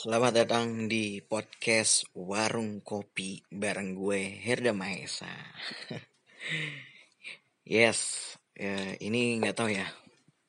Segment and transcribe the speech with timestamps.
[0.00, 5.28] Selamat datang di podcast Warung Kopi bareng gue Herda Maesa.
[7.68, 9.84] yes, ya, ini nggak tahu ya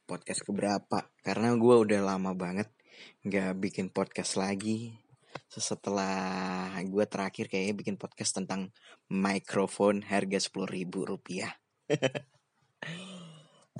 [0.08, 2.72] podcast keberapa karena gue udah lama banget
[3.28, 4.95] nggak bikin podcast lagi.
[5.52, 8.71] Setelah gue terakhir kayaknya bikin podcast tentang
[9.11, 11.52] mikrofon harga sepuluh ribu rupiah.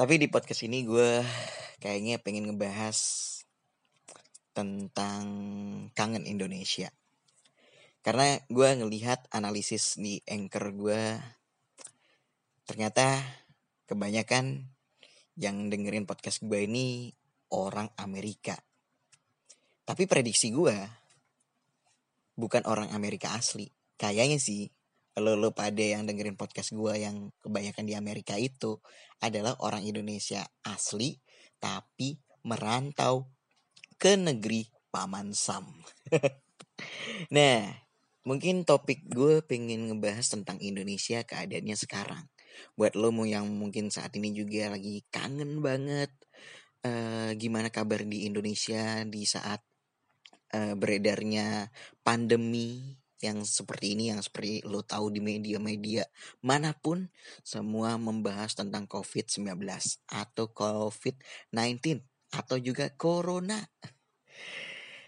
[0.04, 1.24] Tapi di podcast ini gue
[1.80, 3.31] kayaknya pengen ngebahas
[4.52, 5.24] tentang
[5.96, 6.92] kangen Indonesia.
[8.02, 11.22] Karena gue ngelihat analisis di anchor gue,
[12.66, 13.22] ternyata
[13.86, 14.66] kebanyakan
[15.38, 17.14] yang dengerin podcast gue ini
[17.54, 18.58] orang Amerika.
[19.86, 20.76] Tapi prediksi gue
[22.36, 23.70] bukan orang Amerika asli.
[24.00, 24.66] Kayaknya sih
[25.20, 28.80] lo lo pada yang dengerin podcast gue yang kebanyakan di Amerika itu
[29.20, 31.20] adalah orang Indonesia asli
[31.60, 32.16] tapi
[32.48, 33.28] merantau
[34.02, 35.70] ke negeri Paman Sam.
[37.38, 37.62] nah,
[38.26, 42.26] mungkin topik gue pengen ngebahas tentang Indonesia keadaannya sekarang.
[42.74, 46.10] Buat lo yang mungkin saat ini juga lagi kangen banget
[46.82, 49.62] uh, gimana kabar di Indonesia di saat
[50.58, 51.70] uh, beredarnya
[52.02, 56.10] pandemi yang seperti ini yang seperti lo tahu di media-media
[56.42, 57.06] mana pun
[57.46, 59.62] semua membahas tentang COVID-19
[60.10, 63.60] atau COVID-19 atau juga corona.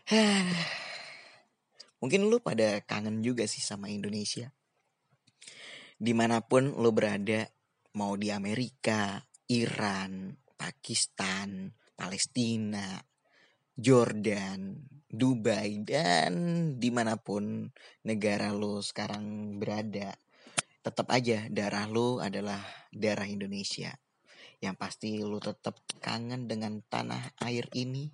[2.03, 4.51] Mungkin lu pada kangen juga sih sama Indonesia.
[5.95, 7.47] Di mana pun lu berada,
[7.95, 12.99] mau di Amerika, Iran, Pakistan, Palestina,
[13.71, 16.33] Jordan, Dubai, dan
[16.75, 17.71] di mana pun
[18.03, 20.11] negara lu sekarang berada,
[20.83, 22.59] tetap aja darah lu adalah
[22.91, 23.95] darah Indonesia
[24.63, 28.07] yang pasti lu tetap kangen dengan tanah air ini.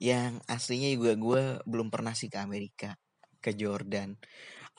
[0.00, 2.96] Yang aslinya juga gue belum pernah sih ke Amerika
[3.44, 4.16] ke Jordan.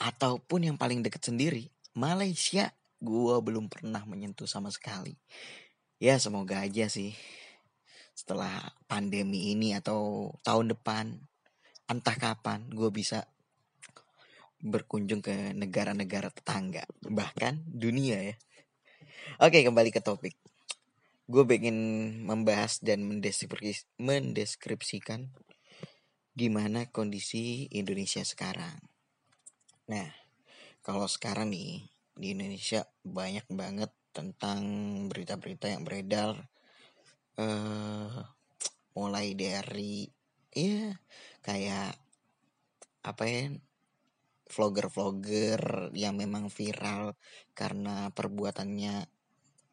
[0.02, 5.14] Ataupun yang paling deket sendiri Malaysia gue belum pernah menyentuh sama sekali.
[6.02, 7.14] Ya semoga aja sih
[8.18, 11.18] setelah pandemi ini atau tahun depan
[11.90, 13.26] entah kapan gue bisa
[14.64, 18.36] berkunjung ke negara-negara tetangga bahkan dunia ya
[19.42, 20.38] Oke, kembali ke topik.
[21.26, 21.78] Gue pengen
[22.28, 23.06] membahas dan
[23.98, 25.32] mendeskripsikan
[26.34, 28.82] gimana kondisi Indonesia sekarang.
[29.90, 30.10] Nah,
[30.82, 34.62] kalau sekarang nih di Indonesia banyak banget tentang
[35.10, 36.38] berita-berita yang beredar
[37.42, 38.22] uh,
[38.94, 40.06] mulai dari
[40.54, 40.94] ya
[41.42, 41.98] kayak
[43.02, 43.50] apa ya
[44.54, 47.18] vlogger-vlogger yang memang viral
[47.58, 49.10] karena perbuatannya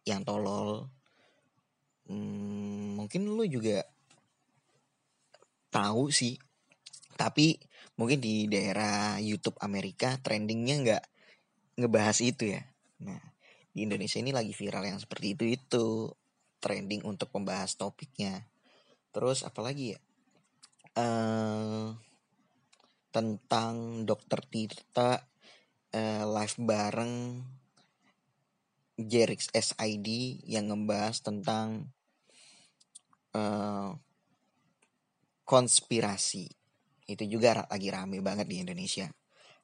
[0.09, 0.89] yang tolol.
[2.09, 3.85] Hmm, mungkin lu juga
[5.71, 6.35] tahu sih
[7.21, 7.61] tapi
[8.01, 11.05] mungkin di daerah YouTube Amerika trendingnya nggak
[11.85, 12.65] ngebahas itu ya.
[13.05, 13.21] Nah
[13.71, 15.87] di Indonesia ini lagi viral yang seperti itu itu
[16.65, 18.49] trending untuk membahas topiknya.
[19.13, 20.01] Terus apalagi ya?
[20.97, 21.95] Uh,
[23.11, 25.19] tentang dokter Tirta
[25.95, 27.15] uh, live bareng
[29.01, 31.91] Jerix SID yang ngebahas tentang
[33.35, 33.97] uh,
[35.47, 36.47] konspirasi.
[37.11, 39.11] Itu juga lagi rame banget di Indonesia.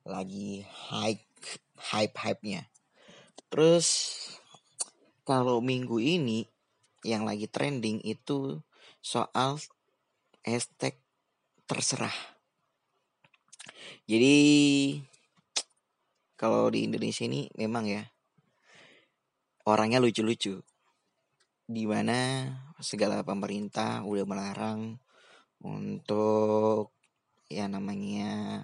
[0.02, 1.26] Lagi hype
[1.76, 2.66] hype-hype-nya.
[3.52, 3.86] Terus
[5.22, 6.48] kalau minggu ini
[7.06, 8.58] yang lagi trending itu
[8.98, 9.62] soal
[10.42, 10.98] hashtag
[11.70, 12.35] terserah.
[14.06, 14.36] Jadi
[16.36, 18.04] kalau di Indonesia ini memang ya
[19.66, 20.62] orangnya lucu-lucu.
[21.66, 22.46] Di mana
[22.78, 25.02] segala pemerintah udah melarang
[25.64, 26.94] untuk
[27.50, 28.62] ya namanya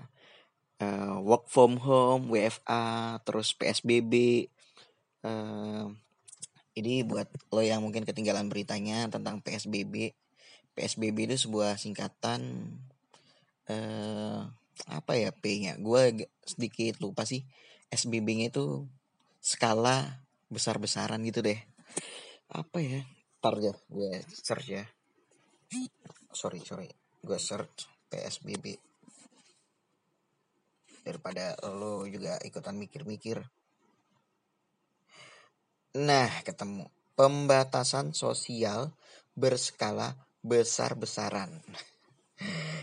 [0.79, 4.47] uh, work from home, WFA, terus PSBB.
[5.23, 5.91] Uh,
[6.73, 10.15] ini buat lo yang mungkin ketinggalan beritanya tentang PSBB.
[10.73, 12.41] PSBB itu sebuah singkatan
[13.69, 14.49] uh,
[14.89, 15.79] apa ya P-nya?
[15.79, 17.45] Gue sedikit lupa sih.
[17.93, 18.89] SBB-nya itu
[19.43, 21.61] skala besar-besaran gitu deh.
[22.53, 23.03] Apa ya?
[23.43, 24.85] Ntar ya gue search ya.
[26.33, 26.89] Sorry sorry.
[27.21, 28.79] Gue search PSBB
[31.03, 33.43] daripada lo juga ikutan mikir-mikir.
[35.99, 36.89] Nah ketemu.
[37.13, 38.97] Pembatasan sosial
[39.37, 41.51] berskala besar-besaran.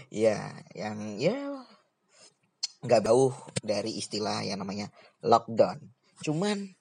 [0.10, 1.59] Ya yang ya
[2.80, 4.88] nggak jauh dari istilah yang namanya
[5.20, 5.80] lockdown
[6.24, 6.80] cuman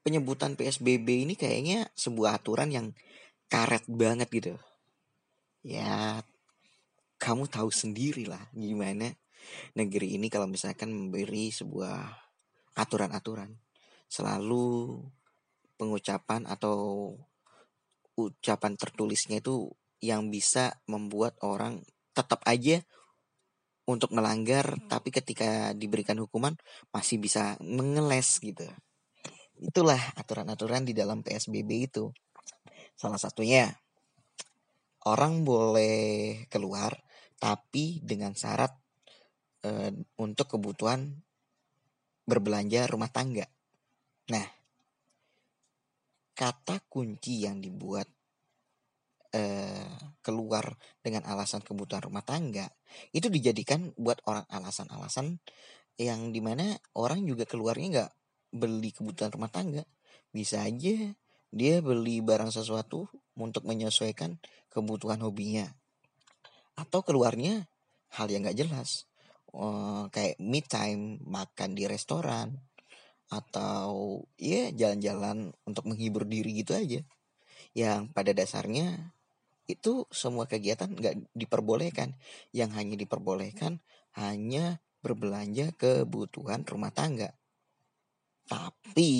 [0.00, 2.86] penyebutan PSBB ini kayaknya sebuah aturan yang
[3.52, 4.54] karet banget gitu.
[5.60, 6.24] Ya
[7.20, 9.12] kamu tahu sendiri lah gimana
[9.76, 12.00] negeri ini kalau misalkan memberi sebuah
[12.80, 13.60] aturan-aturan
[14.08, 14.96] selalu
[15.76, 17.12] pengucapan atau
[18.16, 19.68] ucapan tertulisnya itu
[20.00, 21.84] yang bisa membuat orang
[22.16, 22.80] tetap aja
[23.90, 26.54] untuk melanggar tapi ketika diberikan hukuman
[26.94, 28.64] masih bisa mengeles gitu.
[29.60, 32.08] Itulah aturan-aturan di dalam PSBB itu.
[32.96, 33.68] Salah satunya
[35.04, 36.96] orang boleh keluar
[37.40, 38.72] tapi dengan syarat
[39.64, 41.08] e, untuk kebutuhan
[42.28, 43.48] berbelanja rumah tangga.
[44.30, 44.46] Nah,
[46.36, 48.08] kata kunci yang dibuat
[49.30, 49.90] eh,
[50.20, 52.68] keluar dengan alasan kebutuhan rumah tangga
[53.14, 55.38] itu dijadikan buat orang alasan-alasan
[56.00, 58.12] yang di mana orang juga keluarnya nggak
[58.56, 59.84] beli kebutuhan rumah tangga.
[60.30, 61.14] Bisa aja
[61.50, 64.38] dia beli barang sesuatu untuk menyesuaikan
[64.70, 65.66] kebutuhan hobinya.
[66.78, 67.68] Atau keluarnya
[68.16, 69.06] hal yang nggak jelas.
[69.50, 72.54] Uh, kayak me time makan di restoran
[73.30, 77.02] atau ya jalan-jalan untuk menghibur diri gitu aja.
[77.74, 79.14] Yang pada dasarnya
[79.76, 82.16] itu semua kegiatan nggak diperbolehkan.
[82.50, 83.72] Yang hanya diperbolehkan
[84.18, 87.32] hanya berbelanja kebutuhan rumah tangga.
[88.50, 89.12] Tapi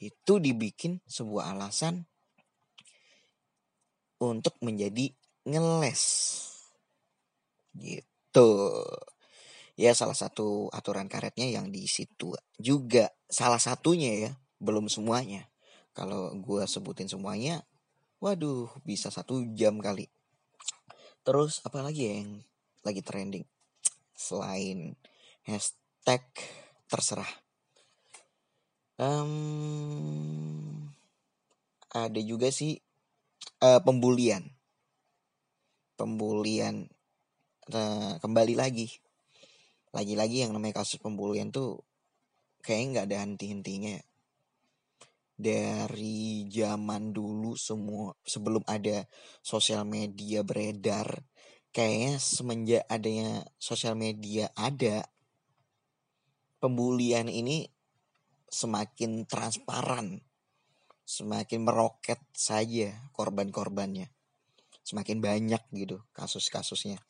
[0.00, 2.08] itu dibikin sebuah alasan
[4.20, 5.12] untuk menjadi
[5.44, 6.02] ngeles.
[7.76, 8.50] Gitu.
[9.80, 15.48] Ya salah satu aturan karetnya yang di situ juga salah satunya ya, belum semuanya.
[15.96, 17.64] Kalau gue sebutin semuanya,
[18.20, 20.04] Waduh, bisa satu jam kali.
[21.24, 22.44] Terus apa lagi ya yang
[22.84, 23.48] lagi trending?
[24.12, 24.92] Selain
[25.48, 26.20] hashtag
[26.84, 27.32] terserah.
[29.00, 30.92] Um,
[31.88, 32.76] ada juga sih
[33.64, 34.52] uh, pembulian.
[35.96, 36.92] Pembulian
[37.72, 39.00] uh, kembali lagi.
[39.96, 41.80] Lagi-lagi yang namanya kasus pembulian tuh
[42.60, 44.09] kayaknya nggak ada henti-hentinya ya
[45.40, 49.08] dari zaman dulu semua sebelum ada
[49.40, 51.24] sosial media beredar.
[51.72, 55.06] Kayaknya semenjak adanya sosial media ada
[56.60, 57.66] pembulian ini
[58.50, 60.20] semakin transparan
[61.10, 64.14] semakin meroket saja korban-korbannya.
[64.86, 67.02] Semakin banyak gitu kasus-kasusnya.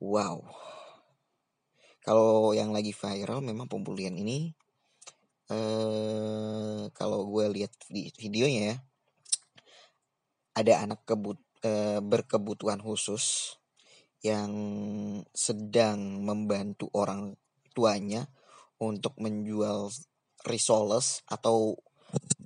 [0.00, 0.48] Wow.
[2.00, 4.56] Kalau yang lagi viral memang pembulian ini
[5.52, 7.72] eh kalau gue lihat
[8.16, 8.76] videonya ya
[10.56, 13.56] ada anak kebut eh, berkebutuhan khusus
[14.22, 14.52] yang
[15.34, 17.34] sedang membantu orang
[17.74, 18.30] tuanya
[18.78, 19.90] untuk menjual
[20.46, 21.74] risoles atau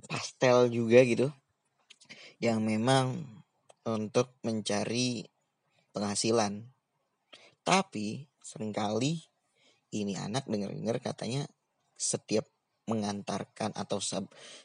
[0.09, 1.29] pastel juga gitu
[2.41, 3.25] yang memang
[3.85, 5.25] untuk mencari
[5.91, 6.69] penghasilan.
[7.65, 9.27] Tapi sering kali
[9.91, 11.49] ini anak dengar-dengar katanya
[11.97, 12.45] setiap
[12.87, 13.99] mengantarkan atau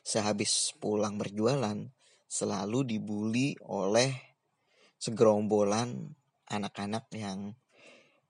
[0.07, 1.91] sehabis pulang berjualan
[2.31, 4.15] selalu dibully oleh
[4.97, 6.15] segerombolan
[6.47, 7.53] anak-anak yang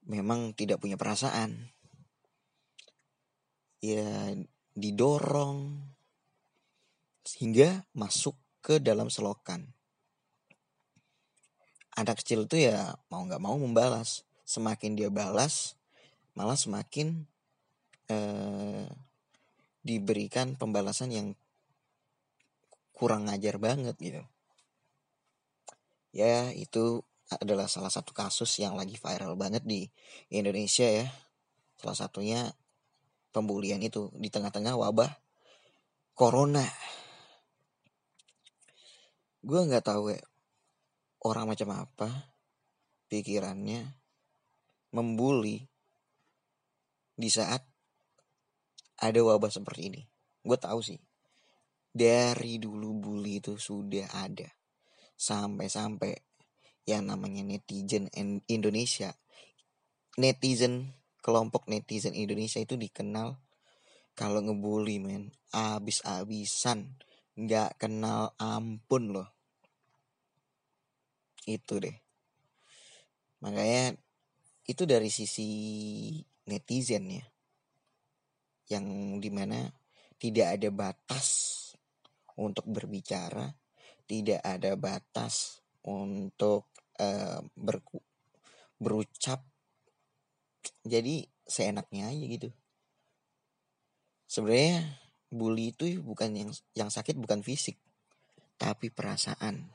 [0.08, 1.70] memang tidak punya perasaan.
[3.84, 4.32] Ya
[4.72, 5.84] didorong
[7.22, 8.34] sehingga masuk
[8.64, 9.70] ke dalam selokan.
[11.92, 14.24] Anak kecil itu ya mau nggak mau membalas.
[14.48, 15.76] Semakin dia balas,
[16.32, 17.28] malah semakin
[18.08, 18.88] eh,
[19.82, 21.28] diberikan pembalasan yang
[22.94, 24.22] kurang ngajar banget gitu.
[26.14, 27.02] Ya, itu
[27.40, 29.88] adalah salah satu kasus yang lagi viral banget di
[30.30, 31.06] Indonesia ya.
[31.80, 32.52] Salah satunya
[33.32, 35.10] pembulian itu di tengah-tengah wabah
[36.14, 36.62] corona.
[39.42, 40.22] Gue nggak tahu ya
[41.26, 42.08] orang macam apa
[43.10, 43.86] pikirannya
[44.92, 45.64] membuli
[47.16, 47.71] di saat
[49.02, 50.02] ada wabah seperti ini.
[50.46, 51.02] Gue tahu sih.
[51.90, 54.46] Dari dulu bully itu sudah ada.
[55.18, 56.14] Sampai-sampai
[56.86, 58.06] yang namanya netizen
[58.46, 59.10] Indonesia.
[60.14, 63.42] Netizen, kelompok netizen Indonesia itu dikenal
[64.14, 65.34] kalau ngebully men.
[65.50, 66.94] Abis-abisan.
[67.34, 69.28] Gak kenal ampun loh.
[71.42, 71.96] Itu deh.
[73.42, 73.98] Makanya
[74.62, 75.50] itu dari sisi
[76.46, 77.31] netizen ya
[78.72, 79.68] yang di mana
[80.16, 81.28] tidak ada batas
[82.40, 83.52] untuk berbicara,
[84.08, 87.84] tidak ada batas untuk uh, ber,
[88.80, 89.44] berucap.
[90.86, 92.48] Jadi seenaknya aja gitu.
[94.30, 94.96] Sebenarnya
[95.28, 97.76] bully itu bukan yang yang sakit bukan fisik,
[98.56, 99.68] tapi perasaan.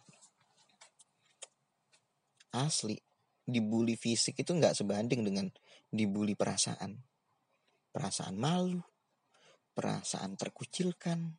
[2.58, 2.98] asli
[3.46, 5.46] dibully fisik itu nggak sebanding dengan
[5.94, 7.07] dibully perasaan
[7.92, 8.82] perasaan malu
[9.78, 11.38] perasaan terkucilkan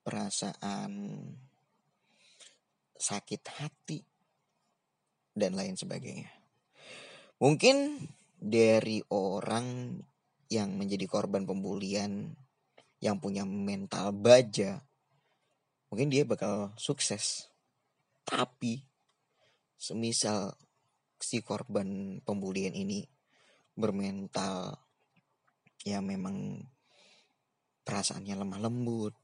[0.00, 0.92] perasaan
[2.96, 4.00] sakit hati
[5.36, 6.32] dan lain sebagainya.
[7.36, 8.00] Mungkin
[8.40, 10.00] dari orang
[10.48, 12.32] yang menjadi korban pembulian
[13.04, 14.80] yang punya mental baja
[15.92, 17.52] mungkin dia bakal sukses.
[18.24, 18.80] Tapi
[19.76, 20.56] semisal
[21.20, 23.04] si korban pembulian ini
[23.76, 24.87] bermental
[25.84, 26.66] ya memang
[27.86, 29.14] perasaannya lemah lembut.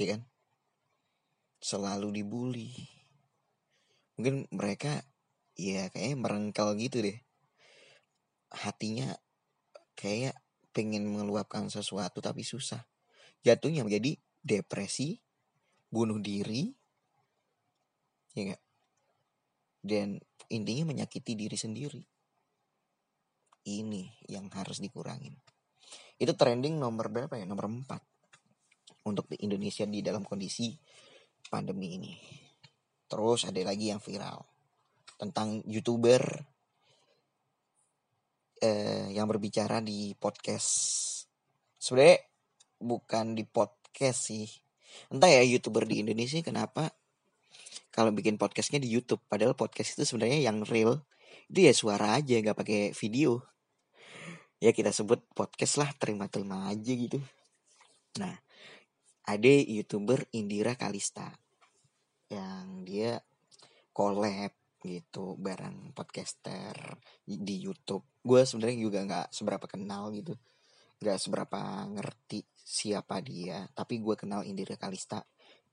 [0.00, 0.22] Ya kan?
[1.60, 2.72] Selalu dibully.
[4.16, 5.04] Mungkin mereka
[5.56, 7.18] ya kayaknya merengkel gitu deh.
[8.50, 9.16] Hatinya
[9.96, 10.36] kayak
[10.72, 12.84] pengen mengeluapkan sesuatu tapi susah.
[13.44, 15.20] Jatuhnya menjadi depresi
[15.90, 16.70] bunuh diri
[18.34, 18.62] ya gak?
[19.82, 20.08] dan
[20.46, 22.02] intinya menyakiti diri sendiri
[23.78, 25.38] ini yang harus dikurangin.
[26.18, 27.46] Itu trending nomor berapa ya?
[27.46, 30.74] Nomor 4 untuk di Indonesia di dalam kondisi
[31.48, 32.12] pandemi ini.
[33.08, 34.44] Terus ada lagi yang viral
[35.16, 36.20] tentang youtuber
[38.60, 40.70] eh, yang berbicara di podcast.
[41.80, 42.20] Sebenarnya
[42.80, 44.46] bukan di podcast sih.
[45.08, 46.92] Entah ya youtuber di Indonesia kenapa
[47.90, 49.24] kalau bikin podcastnya di YouTube.
[49.26, 51.02] Padahal podcast itu sebenarnya yang real.
[51.50, 53.42] Itu ya suara aja nggak pakai video
[54.60, 57.16] ya kita sebut podcast lah terima-terima aja gitu.
[58.20, 58.36] Nah
[59.24, 61.32] ada youtuber Indira Kalista
[62.28, 63.18] yang dia
[63.96, 64.52] collab
[64.84, 66.76] gitu bareng podcaster
[67.24, 68.04] di YouTube.
[68.20, 70.36] Gue sebenarnya juga nggak seberapa kenal gitu.
[71.00, 71.60] Nggak seberapa
[71.96, 75.24] ngerti siapa dia tapi gue kenal Indira Kalista.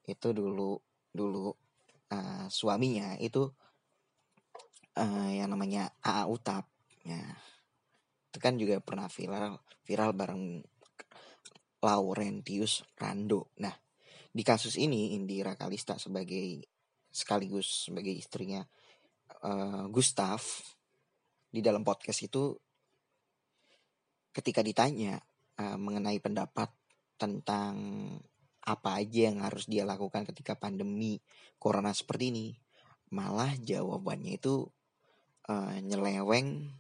[0.08, 0.80] Itu dulu
[1.12, 1.52] dulu
[2.12, 3.52] uh, suaminya itu
[4.96, 6.66] uh, yang namanya AA Utap
[7.04, 7.24] ya
[8.38, 10.62] itu kan juga pernah viral viral bareng
[11.82, 13.50] Laurentius Rando.
[13.58, 13.74] Nah
[14.30, 16.62] di kasus ini Indira Kalista sebagai
[17.10, 18.62] sekaligus sebagai istrinya
[19.42, 20.38] uh, Gustav
[21.50, 22.54] di dalam podcast itu
[24.30, 25.18] ketika ditanya
[25.58, 26.70] uh, mengenai pendapat
[27.18, 27.74] tentang
[28.62, 31.18] apa aja yang harus dia lakukan ketika pandemi
[31.58, 32.48] corona seperti ini
[33.10, 34.70] malah jawabannya itu
[35.50, 36.78] uh, nyeleweng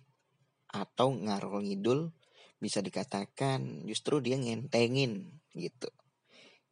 [0.78, 2.14] atau ngarol ngidul
[2.58, 5.90] bisa dikatakan justru dia ngentengin gitu.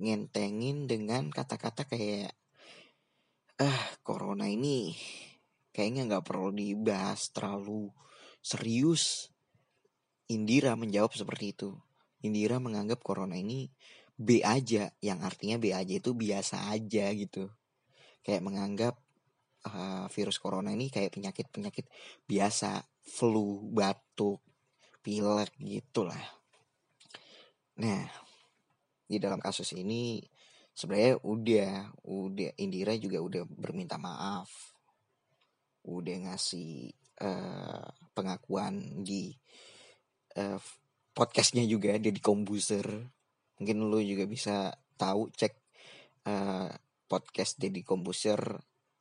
[0.01, 2.33] Ngentengin dengan kata-kata kayak
[3.55, 4.91] ah corona ini
[5.71, 7.89] kayaknya nggak perlu dibahas terlalu
[8.41, 9.29] serius.
[10.25, 11.69] Indira menjawab seperti itu.
[12.25, 13.69] Indira menganggap corona ini
[14.17, 17.53] B aja yang artinya B aja itu biasa aja gitu.
[18.25, 19.04] Kayak menganggap
[19.65, 21.85] uh, virus corona ini kayak penyakit-penyakit
[22.25, 24.41] biasa flu batuk
[25.01, 26.21] pilek gitulah.
[27.81, 28.03] Nah
[29.05, 30.17] di dalam kasus ini
[30.73, 31.69] sebenarnya udah
[32.09, 34.73] udah Indira juga udah berminta maaf.
[35.85, 36.89] Udah ngasih
[37.21, 37.85] uh,
[38.17, 39.29] pengakuan di
[40.41, 40.57] uh,
[41.13, 42.89] podcastnya juga dia di kombuser.
[43.61, 45.53] Mungkin lu juga bisa tahu cek
[46.27, 46.67] uh,
[47.05, 48.41] podcast Deddy Kombuser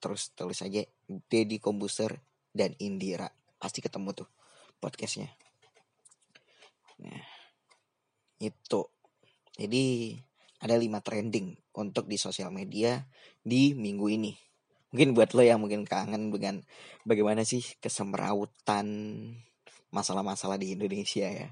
[0.05, 2.21] terus tulis aja Deddy Kombuser
[2.53, 3.33] dan Indira.
[3.57, 4.29] Pasti ketemu tuh
[4.77, 5.33] podcastnya.
[7.01, 7.25] Nah
[8.45, 8.81] itu.
[9.57, 10.13] Jadi
[10.61, 13.01] ada lima trending untuk di sosial media
[13.41, 14.33] di minggu ini.
[14.93, 16.61] Mungkin buat lo yang mungkin kangen dengan
[17.03, 18.87] bagaimana sih kesemrautan
[19.91, 21.49] masalah-masalah di Indonesia ya.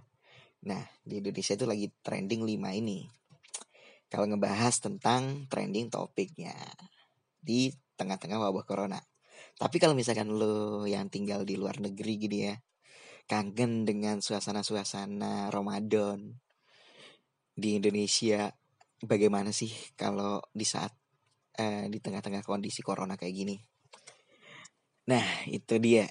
[0.62, 3.02] Nah, di Indonesia itu lagi trending 5 ini.
[4.06, 6.54] Kalau ngebahas tentang trending topiknya
[7.42, 8.99] di tengah-tengah wabah corona.
[9.54, 12.54] Tapi kalau misalkan lo yang tinggal di luar negeri gini ya,
[13.30, 16.35] kangen dengan suasana-suasana Ramadan
[17.54, 18.50] di Indonesia,
[19.06, 20.90] bagaimana sih kalau di saat
[21.54, 23.56] eh, di tengah-tengah kondisi corona kayak gini?
[25.06, 26.06] Nah, itu dia.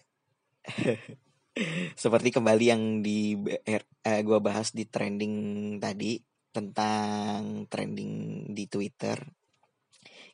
[1.99, 3.35] Seperti kembali yang di
[3.67, 5.35] eh, gue bahas di trending
[5.83, 6.15] tadi
[6.51, 9.40] tentang trending di Twitter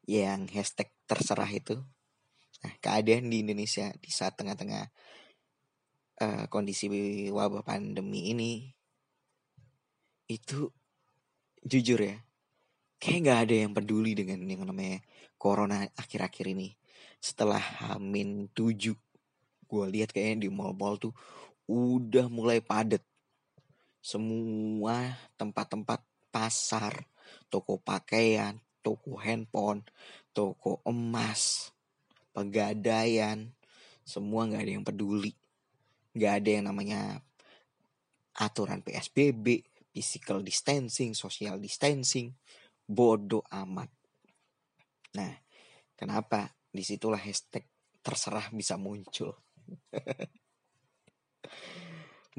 [0.08, 1.76] yang hashtag terserah itu.
[2.64, 4.84] Nah, keadaan di Indonesia di saat tengah-tengah
[6.24, 6.90] uh, kondisi
[7.30, 8.72] wabah pandemi ini
[10.28, 10.68] itu
[11.64, 12.18] jujur ya
[12.98, 15.00] kayak nggak ada yang peduli dengan yang namanya
[15.38, 16.74] corona akhir-akhir ini
[17.22, 18.74] setelah Hamin 7
[19.68, 21.14] gue lihat kayaknya di mall-mall tuh
[21.70, 23.04] udah mulai padet
[24.02, 27.06] semua tempat-tempat pasar
[27.52, 29.84] toko pakaian toko handphone
[30.32, 31.74] toko emas
[32.32, 33.52] pegadaian
[34.08, 35.36] semua nggak ada yang peduli.
[36.16, 37.20] Nggak ada yang namanya
[38.40, 42.32] aturan PSBB physical distancing social distancing.
[42.88, 43.92] Bodoh amat.
[45.20, 45.36] Nah
[46.00, 47.68] kenapa di situlah hashtag
[48.00, 49.36] terserah bisa muncul.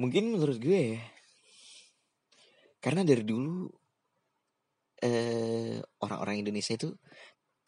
[0.00, 1.02] Mungkin menurut gue ya
[2.78, 3.66] karena dari dulu
[5.02, 6.94] eh, orang-orang Indonesia itu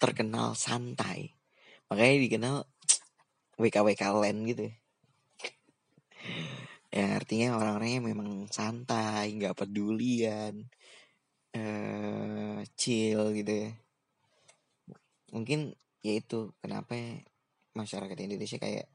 [0.00, 1.34] terkenal santai
[1.90, 2.56] makanya dikenal
[3.62, 4.74] WKWK land gitu ya.
[6.96, 10.54] ya artinya orang-orangnya memang santai nggak pedulian
[11.50, 13.70] eh chill gitu ya
[15.34, 16.94] mungkin ya itu kenapa
[17.74, 18.86] masyarakat Indonesia kayak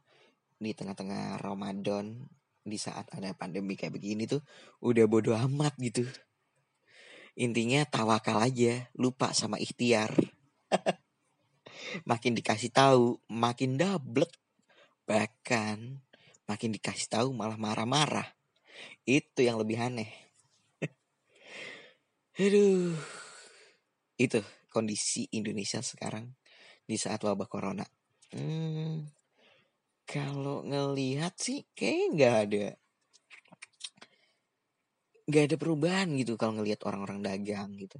[0.59, 2.27] di tengah-tengah Ramadan
[2.65, 4.41] di saat ada pandemi kayak begini tuh
[4.81, 6.03] udah bodo amat gitu.
[7.35, 10.15] Intinya tawakal aja, lupa sama ikhtiar.
[12.09, 14.31] makin dikasih tahu, makin dablek.
[15.03, 15.77] Bahkan
[16.47, 18.25] makin dikasih tahu malah marah-marah.
[19.03, 20.11] Itu yang lebih aneh.
[22.39, 22.95] Aduh.
[24.15, 24.39] Itu
[24.71, 26.31] kondisi Indonesia sekarang
[26.87, 27.83] di saat wabah corona.
[28.31, 29.11] Hmm,
[30.07, 32.65] kalau ngelihat sih kayak nggak ada
[35.25, 37.98] nggak ada perubahan gitu kalau ngelihat orang-orang dagang gitu.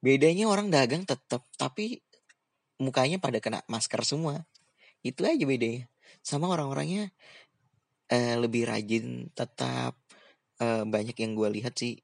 [0.00, 2.00] Bedanya orang dagang tetap tapi
[2.80, 4.44] mukanya pada kena masker semua.
[5.00, 5.88] Itu aja bedanya.
[6.20, 7.12] Sama orang-orangnya
[8.12, 9.96] uh, lebih rajin tetap
[10.60, 11.96] uh, banyak yang gue lihat sih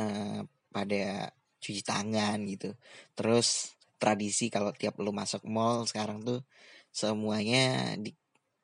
[0.00, 2.72] uh, pada cuci tangan gitu.
[3.16, 6.44] Terus tradisi kalau tiap lu masuk mall sekarang tuh
[6.92, 8.12] semuanya di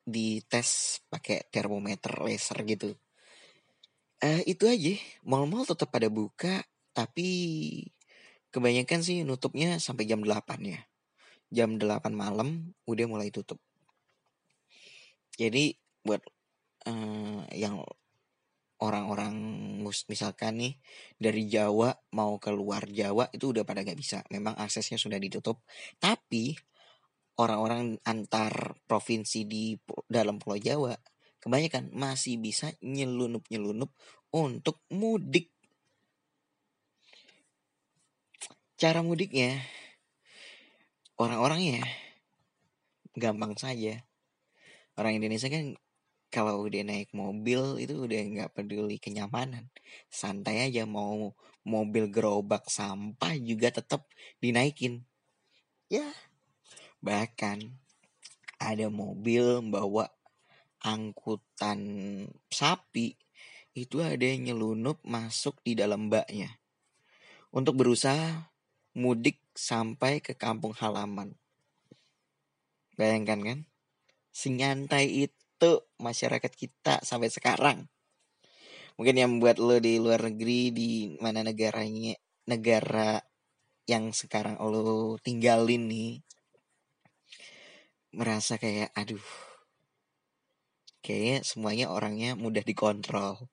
[0.01, 2.93] dites pakai termometer laser gitu.
[4.21, 4.93] Eh itu aja,
[5.25, 6.61] mall-mall tetap pada buka,
[6.93, 7.27] tapi
[8.53, 10.85] kebanyakan sih nutupnya sampai jam 8 ya.
[11.49, 13.57] Jam 8 malam udah mulai tutup.
[15.33, 15.73] Jadi
[16.05, 16.21] buat
[16.85, 17.81] uh, yang
[18.81, 19.33] orang-orang
[20.09, 20.73] misalkan nih
[21.17, 24.21] dari Jawa mau keluar Jawa itu udah pada gak bisa.
[24.29, 25.65] Memang aksesnya sudah ditutup.
[25.97, 26.53] Tapi
[27.41, 29.73] orang-orang antar provinsi di
[30.05, 30.93] dalam Pulau Jawa
[31.41, 33.89] kebanyakan masih bisa nyelunup-nyelunup
[34.31, 35.51] untuk mudik.
[38.75, 39.61] Cara mudiknya
[41.21, 41.85] orang-orangnya
[43.13, 44.01] gampang saja.
[44.97, 45.77] Orang Indonesia kan
[46.31, 49.69] kalau udah naik mobil itu udah nggak peduli kenyamanan.
[50.09, 54.09] Santai aja mau mobil gerobak sampah juga tetap
[54.41, 55.05] dinaikin.
[55.91, 56.07] Ya,
[57.01, 57.65] Bahkan
[58.61, 60.05] ada mobil bawa
[60.85, 61.81] angkutan
[62.45, 63.17] sapi
[63.71, 66.59] itu ada yang nyelundup masuk di dalam baknya
[67.51, 68.51] untuk berusaha
[68.95, 71.35] mudik sampai ke kampung halaman.
[72.99, 73.59] Bayangkan kan?
[74.31, 77.87] Senyantai itu masyarakat kita sampai sekarang.
[78.99, 82.15] Mungkin yang membuat lo di luar negeri di mana negaranya
[82.47, 83.23] negara
[83.87, 86.11] yang sekarang lo tinggalin nih
[88.11, 89.23] merasa kayak aduh
[90.99, 93.47] kayaknya semuanya orangnya mudah dikontrol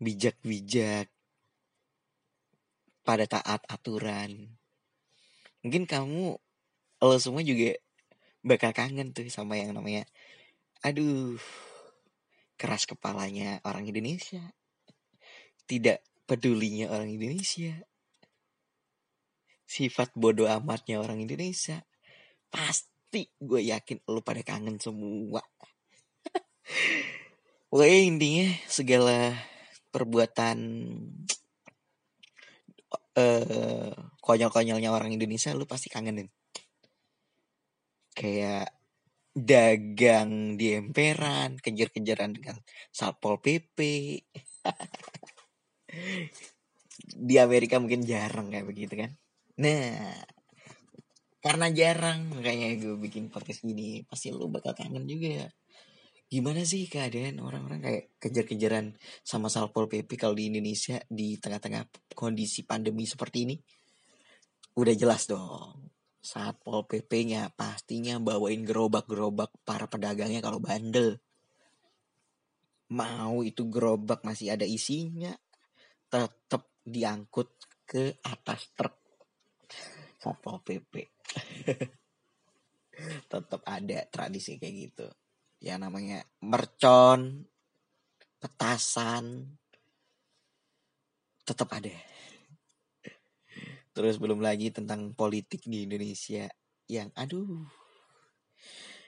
[0.00, 1.12] bijak-bijak
[3.04, 4.56] pada taat aturan.
[5.60, 6.40] Mungkin kamu
[7.00, 7.76] lo semua juga
[8.40, 10.08] bakal kangen tuh sama yang namanya
[10.80, 11.36] aduh
[12.56, 14.40] keras kepalanya orang Indonesia.
[15.68, 17.72] Tidak pedulinya orang Indonesia.
[19.64, 21.84] Sifat bodoh amatnya orang Indonesia.
[22.52, 25.40] Pasti gue yakin lu pada kangen semua.
[27.70, 29.32] Pokoknya intinya segala
[29.90, 30.58] perbuatan
[33.18, 36.30] uh, konyol-konyolnya orang Indonesia lu pasti kangenin.
[38.14, 38.74] Kayak
[39.30, 42.56] dagang di emperan, kejar-kejaran dengan
[42.90, 43.78] Satpol PP.
[47.10, 49.10] di Amerika mungkin jarang kayak begitu kan.
[49.60, 50.14] Nah,
[51.40, 55.48] karena jarang makanya gue bikin podcast gini pasti lu bakal kangen juga
[56.30, 58.94] gimana sih keadaan orang-orang kayak kejar-kejaran
[59.26, 63.56] sama Salpol PP kalau di Indonesia di tengah-tengah kondisi pandemi seperti ini?
[64.78, 65.90] Udah jelas dong
[66.20, 71.18] saat Pol PP-nya pastinya bawain gerobak-gerobak para pedagangnya kalau bandel.
[72.94, 75.34] Mau itu gerobak masih ada isinya
[76.06, 77.50] tetap diangkut
[77.86, 78.94] ke atas truk
[80.20, 80.92] Satpol PP
[83.32, 85.06] tetap ada tradisi kayak gitu
[85.60, 87.44] ya namanya mercon
[88.40, 89.56] petasan
[91.44, 91.92] tetap ada.
[93.92, 96.48] Terus belum lagi tentang politik di Indonesia
[96.88, 97.68] yang aduh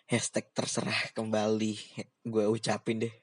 [0.06, 1.74] hashtag terserah kembali
[2.28, 3.14] gue ucapin deh.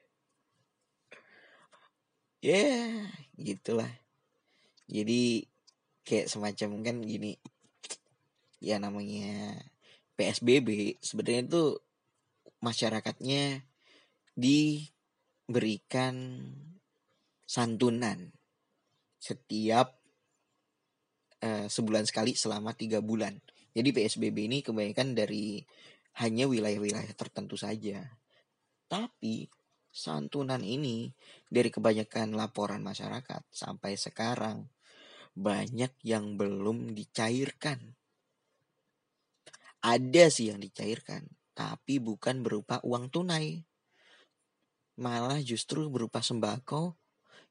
[2.42, 3.06] Ya yeah,
[3.38, 3.92] gitulah.
[4.90, 5.46] Jadi
[6.02, 7.38] kayak semacam kan gini
[8.58, 9.54] ya namanya
[10.18, 11.64] PSBB sebenarnya itu
[12.60, 13.64] masyarakatnya
[14.36, 16.16] diberikan
[17.44, 18.32] santunan
[19.20, 20.00] setiap
[21.44, 23.40] uh, sebulan sekali selama tiga bulan.
[23.74, 25.62] Jadi PSBB ini kebanyakan dari
[26.18, 28.02] hanya wilayah-wilayah tertentu saja.
[28.90, 29.46] Tapi
[29.90, 31.10] santunan ini
[31.46, 34.70] dari kebanyakan laporan masyarakat sampai sekarang
[35.34, 37.94] banyak yang belum dicairkan.
[39.80, 41.24] Ada sih yang dicairkan,
[41.60, 43.60] tapi bukan berupa uang tunai.
[44.96, 46.96] Malah justru berupa sembako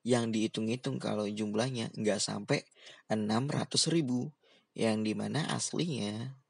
[0.02, 2.66] yang dihitung-hitung kalau jumlahnya nggak sampai
[3.14, 4.34] 600 ribu.
[4.74, 6.42] Yang di mana aslinya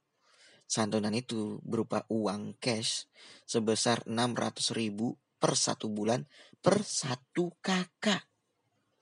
[0.69, 3.11] santunan itu berupa uang cash
[3.43, 6.23] sebesar 600 ribu per satu bulan
[6.63, 8.23] per satu kakak.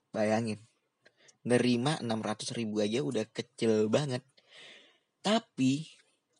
[0.09, 0.65] Bayangin,
[1.45, 4.25] nerima 600 ribu aja udah kecil banget.
[5.21, 5.85] Tapi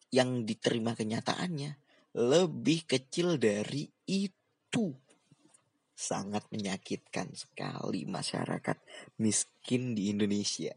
[0.09, 1.86] yang diterima kenyataannya
[2.17, 4.89] lebih kecil dari itu.
[5.97, 8.77] Sangat menyakitkan sekali masyarakat
[9.21, 10.73] miskin di Indonesia.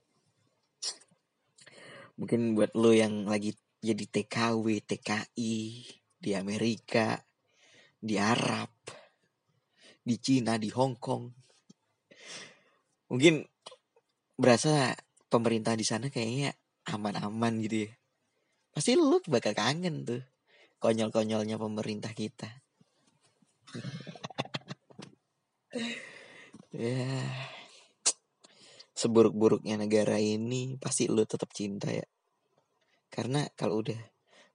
[2.20, 5.57] Mungkin buat lo yang lagi jadi TKW, TKI
[6.20, 7.16] di Amerika,
[7.96, 8.68] di Arab,
[10.05, 11.24] di Cina, di Hong Kong.
[13.09, 13.40] Mungkin
[14.37, 14.92] berasa
[15.33, 16.53] pemerintah di sana kayaknya
[16.92, 17.92] aman-aman gitu ya.
[18.72, 20.30] Pasti lu bakal kangen tuh
[20.81, 22.49] konyol-konyolnya pemerintah kita.
[26.75, 27.23] ya
[29.01, 32.05] seburuk-buruknya negara ini pasti lu tetap cinta ya.
[33.09, 34.01] Karena kalau udah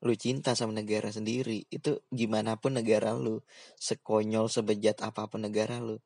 [0.05, 3.41] lu cinta sama negara sendiri itu gimana pun negara lu
[3.81, 5.97] sekonyol sebejat apa pun negara lu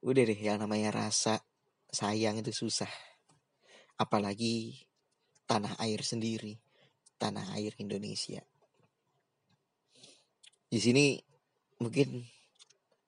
[0.00, 1.44] udah deh yang namanya rasa
[1.92, 2.88] sayang itu susah
[4.00, 4.88] apalagi
[5.44, 6.56] tanah air sendiri
[7.20, 8.40] tanah air Indonesia
[10.76, 11.16] di sini
[11.80, 12.20] mungkin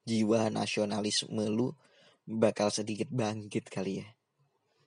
[0.08, 1.68] jiwa nasionalisme lu
[2.24, 4.08] bakal sedikit bangkit kali ya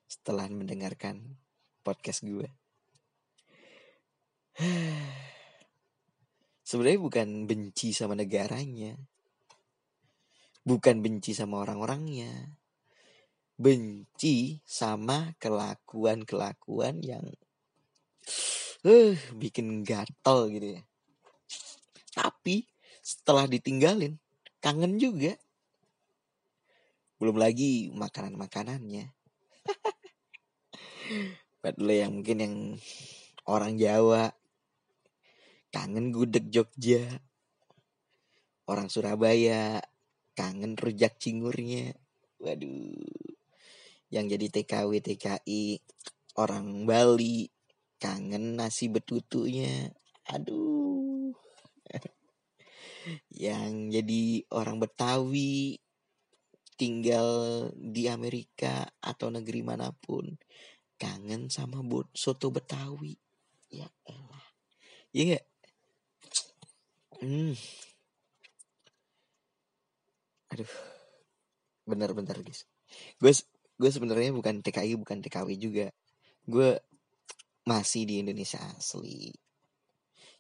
[0.10, 1.38] setelah mendengarkan
[1.86, 2.50] podcast gue
[6.66, 8.98] sebenarnya bukan benci sama negaranya
[10.66, 12.58] bukan benci sama orang-orangnya
[13.62, 17.30] benci sama kelakuan-kelakuan yang
[18.90, 20.84] uh, bikin gatel gitu ya.
[22.18, 22.71] Tapi
[23.12, 24.16] setelah ditinggalin
[24.64, 25.36] kangen juga.
[27.20, 29.12] Belum lagi makanan-makanannya.
[31.62, 32.56] Buat lo yang mungkin yang
[33.46, 34.32] orang Jawa.
[35.70, 37.22] Kangen gudeg Jogja.
[38.66, 39.84] Orang Surabaya.
[40.34, 41.94] Kangen rujak cingurnya.
[42.42, 42.96] Waduh.
[44.10, 45.64] Yang jadi TKW TKI
[46.42, 47.52] orang Bali.
[48.02, 49.94] Kangen nasi betutunya.
[50.26, 50.82] Aduh
[53.34, 55.78] yang jadi orang Betawi
[56.76, 60.26] tinggal di Amerika atau negeri mana pun
[60.98, 61.82] kangen sama
[62.14, 63.14] soto Betawi
[63.72, 64.46] ya elah
[65.14, 65.46] iya gak
[67.22, 67.54] Hmm.
[70.50, 70.74] Aduh.
[71.86, 72.66] Benar-benar guys.
[73.22, 73.30] Gue
[73.78, 75.94] gue sebenarnya bukan TKI bukan TKW juga.
[76.50, 76.82] Gue
[77.70, 79.30] masih di Indonesia asli.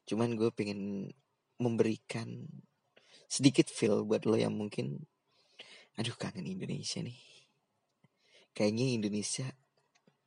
[0.09, 1.13] Cuman gue pengen
[1.61, 2.49] memberikan
[3.29, 5.05] sedikit feel buat lo yang mungkin
[5.95, 7.21] aduh kangen Indonesia nih.
[8.51, 9.47] Kayaknya Indonesia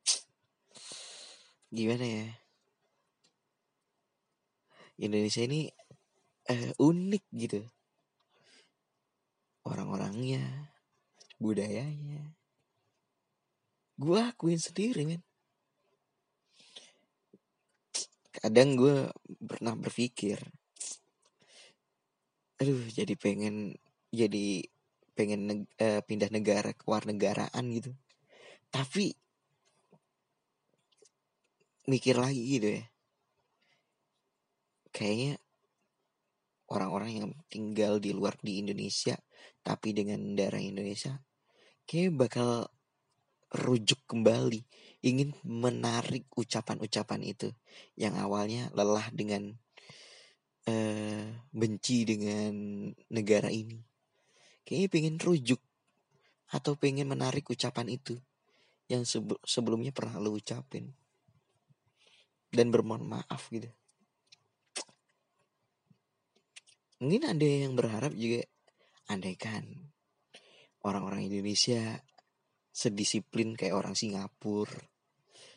[1.76, 2.26] gimana ya?
[4.94, 5.66] Indonesia ini
[6.46, 7.60] eh, unik gitu
[9.66, 10.70] orang-orangnya
[11.40, 12.36] budayanya
[13.98, 15.22] gue akuin sendiri men
[18.34, 19.08] kadang gue
[19.42, 20.38] pernah berpikir
[22.64, 23.76] aduh jadi pengen
[24.08, 24.64] jadi
[25.12, 27.92] pengen neg uh, pindah negara ke luar negaraan gitu.
[28.72, 29.12] Tapi
[31.84, 32.84] mikir lagi gitu ya.
[34.96, 35.36] Kayaknya
[36.72, 39.20] orang-orang yang tinggal di luar di Indonesia
[39.60, 41.20] tapi dengan darah Indonesia
[41.84, 42.64] kayak bakal
[43.52, 44.64] rujuk kembali
[45.04, 47.52] ingin menarik ucapan-ucapan itu
[47.94, 49.54] yang awalnya lelah dengan
[50.68, 52.52] uh, benci dengan
[53.12, 53.78] negara ini.
[54.64, 55.60] Kayaknya pengen rujuk
[56.52, 58.16] atau pengen menarik ucapan itu
[58.88, 59.04] yang
[59.44, 60.92] sebelumnya pernah lo ucapin.
[62.54, 63.66] Dan bermohon maaf gitu.
[67.02, 68.46] Mungkin ada yang berharap juga
[69.10, 69.92] andaikan
[70.86, 71.98] orang-orang Indonesia
[72.70, 74.78] sedisiplin kayak orang Singapura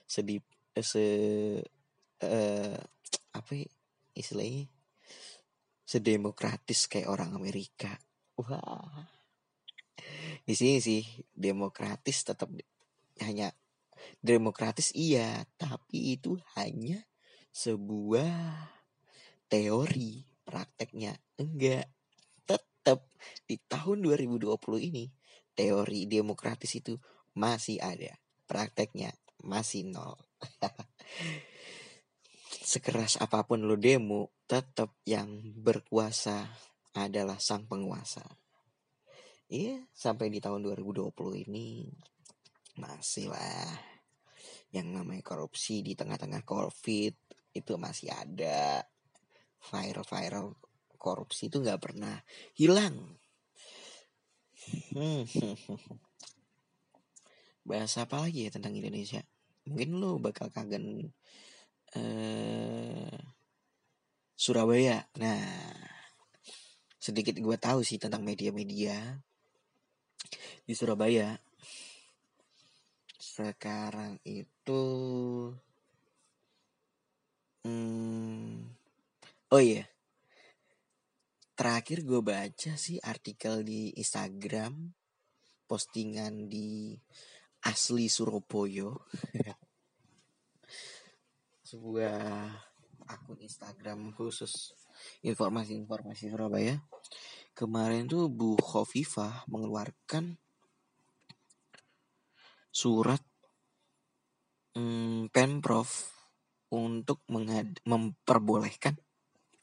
[0.07, 1.05] sedip eh, se
[2.23, 2.79] eh,
[3.35, 3.67] apa ya,
[4.15, 4.71] istilahnya
[5.87, 7.95] sedemokratis kayak orang Amerika.
[8.35, 9.07] Wah.
[10.43, 12.51] Di sini sih demokratis tetap
[13.23, 13.55] hanya
[14.19, 17.07] demokratis iya tapi itu hanya
[17.55, 18.67] sebuah
[19.47, 21.87] teori prakteknya enggak.
[22.43, 23.07] Tetap
[23.47, 24.59] di tahun 2020
[24.91, 25.07] ini
[25.55, 26.99] teori demokratis itu
[27.33, 30.19] masih ada prakteknya masih nol.
[32.67, 35.27] Sekeras apa pun lo demo tetap yang
[35.59, 36.47] berkuasa
[36.95, 38.23] adalah sang penguasa.
[39.51, 41.87] Iya, sampai di tahun 2020 ini
[42.79, 43.75] masih lah
[44.71, 47.15] yang namanya korupsi di tengah-tengah covid
[47.51, 48.83] itu masih ada.
[49.57, 50.55] Viral-viral
[50.95, 52.15] korupsi itu nggak pernah
[52.55, 53.19] hilang.
[54.95, 55.23] Hmm.
[57.67, 59.19] bahasa apa lagi ya tentang Indonesia?
[59.67, 61.11] Mungkin lo bakal kangen
[61.99, 63.17] uh,
[64.37, 65.01] Surabaya.
[65.17, 65.41] Nah
[67.01, 69.17] sedikit gue tahu sih tentang media-media
[70.61, 71.33] di Surabaya.
[73.17, 74.83] Sekarang itu
[77.65, 78.61] hmm,
[79.49, 79.89] oh iya.
[81.57, 84.93] Terakhir gue baca sih artikel di Instagram
[85.65, 86.93] postingan di
[87.65, 88.93] asli Surabaya.
[91.67, 92.66] Sebuah
[93.07, 94.75] akun Instagram khusus.
[95.23, 96.77] Informasi-informasi Surabaya.
[97.57, 100.37] Kemarin tuh Bu Khofifah mengeluarkan
[102.69, 103.23] surat
[104.77, 105.89] hmm, Pemprov
[106.69, 108.99] untuk mengad memperbolehkan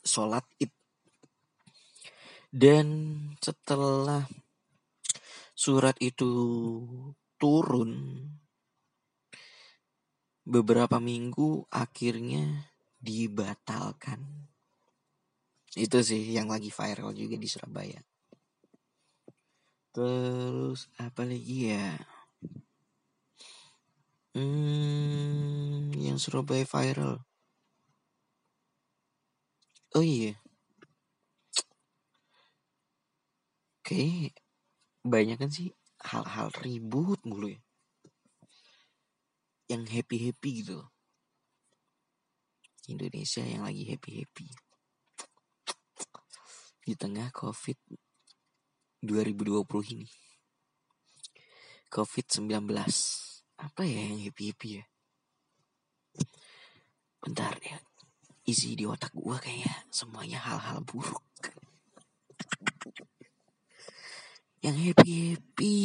[0.03, 0.73] sholat id.
[2.51, 2.87] Dan
[3.39, 4.27] setelah
[5.55, 6.31] surat itu
[7.39, 8.19] turun
[10.45, 12.74] beberapa minggu akhirnya
[13.05, 14.21] dibatalkan
[15.75, 17.99] itu sih yang lagi viral juga di Surabaya.
[19.95, 21.99] Terus apa lagi ya?
[24.35, 27.23] Hmm, yang Surabaya viral.
[29.95, 30.35] Oh iya.
[33.83, 34.33] Oke,
[35.05, 35.71] banyak kan sih
[36.03, 37.61] hal-hal ribut mulu ya.
[39.69, 40.94] Yang happy-happy gitu.
[42.89, 44.49] Indonesia yang lagi happy-happy
[46.85, 47.79] di tengah COVID
[49.01, 50.09] 2020 ini.
[51.89, 52.51] COVID-19.
[53.57, 54.85] Apa ya yang happy-happy ya?
[57.25, 57.81] Bentar ya.
[58.45, 61.25] Isi di otak gue kayak semuanya hal-hal buruk.
[64.65, 65.77] yang happy-happy.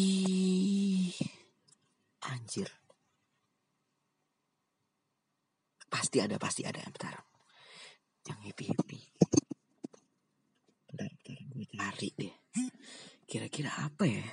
[2.27, 2.67] Anjir.
[5.89, 6.80] Pasti ada, pasti ada.
[6.86, 7.17] Bentar.
[8.30, 9.19] Yang happy-happy
[11.99, 12.36] cari deh.
[13.28, 14.23] Kira-kira apa ya?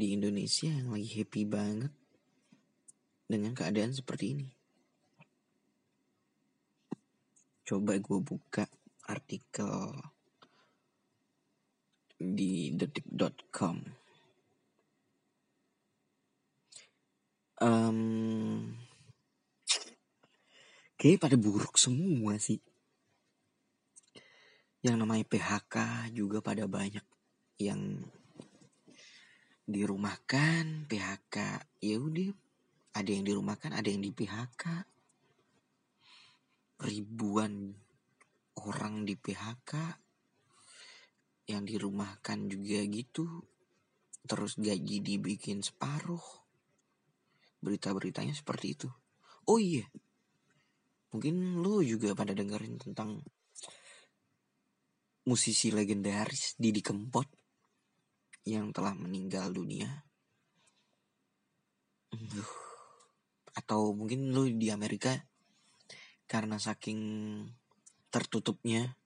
[0.00, 1.92] Di Indonesia yang lagi happy banget
[3.28, 4.48] dengan keadaan seperti ini.
[7.68, 8.64] Coba gue buka
[9.12, 9.92] artikel
[12.16, 13.76] di detik.com.
[17.60, 18.72] Um,
[21.04, 22.64] kayak pada buruk semua sih.
[24.80, 27.04] Yang namanya PHK juga pada banyak
[27.60, 28.08] yang
[29.68, 31.36] dirumahkan PHK
[31.84, 32.32] ya udah.
[32.96, 34.64] Ada yang dirumahkan ada yang di PHK
[36.88, 37.76] ribuan
[38.64, 39.72] orang di PHK
[41.52, 43.44] yang dirumahkan juga gitu.
[44.24, 46.24] Terus gaji dibikin separuh.
[47.60, 48.88] Berita-beritanya seperti itu.
[49.44, 49.84] Oh iya
[51.14, 53.22] mungkin lo juga pada dengerin tentang
[55.30, 57.30] musisi legendaris Didi Kempot
[58.44, 59.88] yang telah meninggal dunia.
[63.54, 65.14] Atau mungkin lu di Amerika
[66.26, 66.98] karena saking
[68.10, 68.98] tertutupnya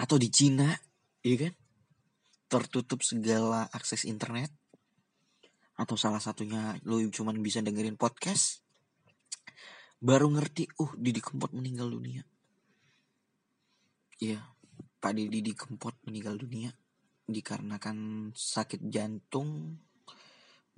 [0.00, 0.72] atau di Cina,
[1.20, 1.54] iya kan?
[2.48, 4.48] Tertutup segala akses internet
[5.78, 8.66] atau salah satunya lu cuman bisa dengerin podcast
[9.98, 12.22] baru ngerti uh Didi Kempot meninggal dunia.
[14.18, 14.42] Iya,
[14.98, 16.70] Pak Didi Kempot meninggal dunia
[17.28, 19.78] dikarenakan sakit jantung.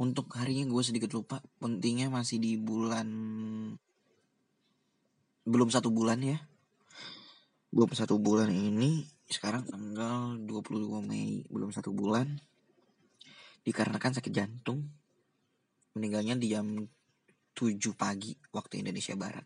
[0.00, 3.08] Untuk harinya gue sedikit lupa, pentingnya masih di bulan
[5.44, 6.38] belum satu bulan ya.
[7.70, 12.34] belum satu bulan ini sekarang tanggal 22 Mei belum satu bulan
[13.62, 14.90] dikarenakan sakit jantung
[15.94, 16.66] meninggalnya di jam
[17.60, 19.44] 7 pagi waktu Indonesia Barat.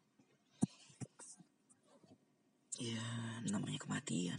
[2.79, 3.03] Ya
[3.51, 4.39] namanya kematian.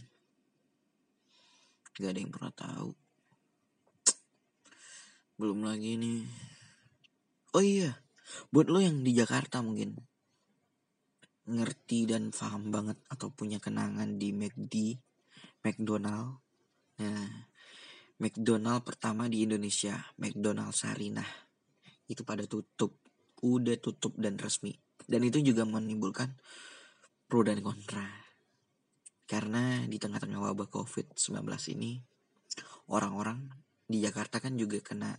[2.00, 2.96] Gak ada yang pernah tahu.
[5.36, 6.24] Belum lagi nih
[7.56, 7.96] oh iya
[8.52, 9.96] buat lo yang di Jakarta mungkin.
[11.46, 14.98] Ngerti dan paham banget atau punya kenangan di McD,
[15.62, 16.42] McDonald.
[16.98, 17.28] Nah,
[18.18, 21.28] McDonald pertama di Indonesia, McDonald Sarinah.
[22.10, 23.05] Itu pada tutup,
[23.42, 24.76] udah tutup dan resmi.
[25.06, 26.34] Dan itu juga menimbulkan
[27.26, 28.06] pro dan kontra.
[29.26, 31.42] Karena di tengah-tengah wabah COVID-19
[31.74, 31.98] ini,
[32.90, 33.50] orang-orang
[33.86, 35.14] di Jakarta kan juga kena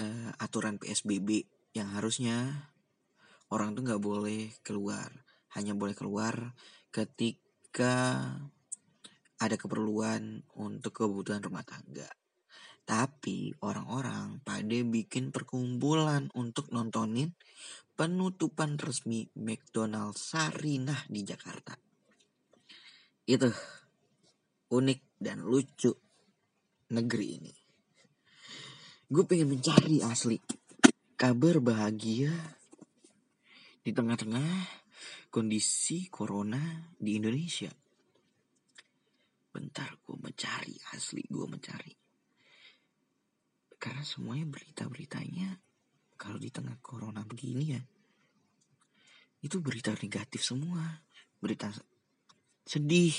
[0.00, 2.68] uh, aturan PSBB yang harusnya
[3.52, 5.12] orang tuh nggak boleh keluar
[5.56, 6.52] hanya boleh keluar
[6.92, 8.24] ketika
[9.36, 12.08] ada keperluan untuk kebutuhan rumah tangga.
[12.86, 17.34] Tapi orang-orang pada bikin perkumpulan untuk nontonin
[17.98, 21.74] penutupan resmi McDonald Sarinah di Jakarta.
[23.26, 23.50] Itu
[24.70, 25.90] unik dan lucu
[26.94, 27.54] negeri ini.
[29.10, 30.38] Gue pengen mencari asli
[31.18, 32.30] kabar bahagia
[33.82, 34.86] di tengah-tengah
[35.30, 37.70] kondisi corona di Indonesia.
[39.50, 42.05] Bentar gue mencari, asli gue mencari.
[43.76, 45.60] Karena semuanya berita-beritanya
[46.16, 47.82] kalau di tengah corona begini ya,
[49.44, 51.04] itu berita negatif semua.
[51.36, 51.68] Berita
[52.64, 53.14] sedih,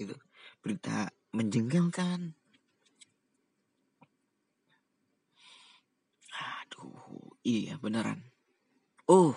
[0.00, 0.16] gitu.
[0.64, 2.32] berita menjengkelkan.
[6.40, 8.24] Aduh, iya beneran.
[9.04, 9.36] Oh,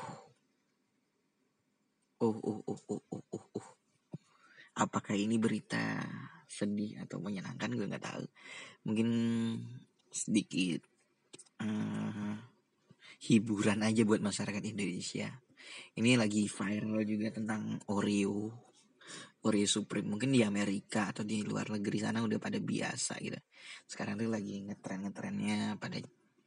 [2.23, 3.67] oh oh oh oh oh oh oh
[4.79, 5.99] apakah ini berita
[6.47, 8.25] sedih atau menyenangkan gue nggak tahu
[8.87, 9.09] mungkin
[10.13, 10.85] sedikit
[11.65, 12.37] uh,
[13.25, 15.33] hiburan aja buat masyarakat Indonesia.
[15.97, 18.51] Ini lagi viral juga tentang Oreo
[19.43, 20.07] Oreo Supreme.
[20.07, 23.39] Mungkin di Amerika atau di luar negeri sana udah pada biasa gitu.
[23.89, 25.99] Sekarang tuh lagi ngetren ngetrennya pada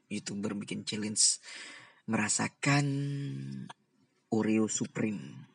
[0.07, 1.43] youtuber bikin challenge
[2.07, 2.87] merasakan
[4.31, 5.51] Oreo Supreme.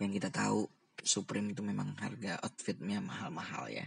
[0.00, 0.64] Yang kita tahu
[0.98, 3.86] Supreme itu memang harga outfitnya mahal-mahal ya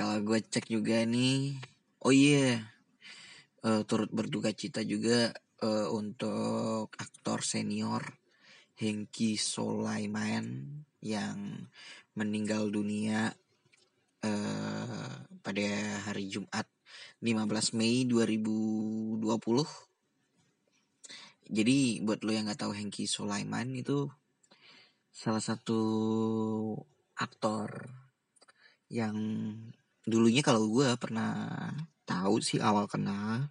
[0.00, 1.60] kalau gue cek juga nih
[2.00, 2.56] oh iya yeah,
[3.68, 5.28] uh, turut berduka cita juga
[5.60, 8.00] uh, untuk aktor senior
[8.80, 10.64] Hengki Solaiman
[11.04, 11.68] yang
[12.16, 13.36] meninggal dunia
[14.24, 15.12] uh,
[15.44, 15.68] pada
[16.08, 16.64] hari Jumat
[17.20, 19.20] 15 Mei 2020
[21.52, 24.08] jadi buat lo yang nggak tahu Hengki Sulaiman itu
[25.12, 25.76] salah satu
[27.20, 27.84] aktor
[28.88, 29.20] yang
[30.10, 31.70] dulunya kalau gue pernah
[32.02, 33.46] tahu sih awal kenal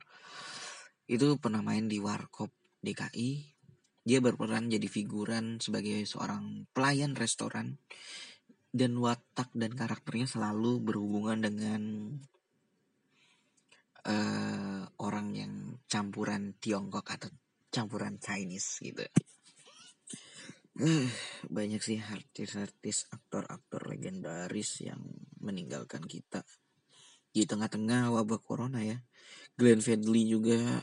[1.08, 2.52] itu pernah main di Warkop
[2.84, 3.32] DKI
[4.04, 7.80] dia berperan jadi figuran sebagai seorang pelayan restoran
[8.70, 11.82] dan watak dan karakternya selalu berhubungan dengan
[14.06, 15.54] uh, orang yang
[15.90, 17.30] campuran Tiongkok atau
[17.74, 19.06] campuran Chinese gitu.
[21.56, 25.04] Banyak sih artis-artis, aktor-aktor legendaris yang
[25.44, 26.48] meninggalkan kita
[27.36, 28.96] di tengah-tengah wabah corona ya.
[29.60, 30.80] Glenn Fredly juga,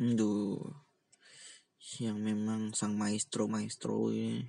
[0.00, 0.56] aduh,
[2.00, 4.40] yang memang sang maestro maestro ini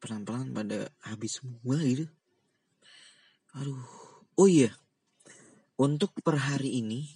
[0.00, 2.08] pelan-pelan pada habis semua gitu.
[3.60, 3.84] Aduh,
[4.40, 4.72] oh iya,
[5.76, 7.12] untuk per hari ini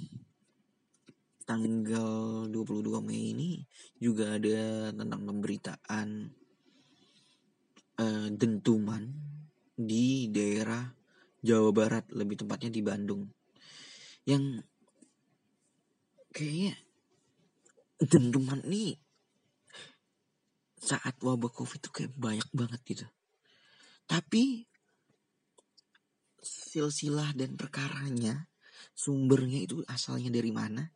[1.42, 3.50] tanggal 22 Mei ini
[3.98, 6.08] juga ada tentang pemberitaan
[7.98, 9.02] uh, dentuman
[9.72, 10.86] di daerah
[11.42, 13.26] Jawa Barat, lebih tepatnya di Bandung.
[14.22, 14.62] Yang
[16.30, 16.78] kayaknya
[17.98, 18.94] dentuman nih
[20.78, 23.06] saat wabah covid itu kayak banyak banget gitu.
[24.06, 24.66] Tapi
[26.42, 28.50] silsilah dan perkaranya
[28.94, 30.90] sumbernya itu asalnya dari mana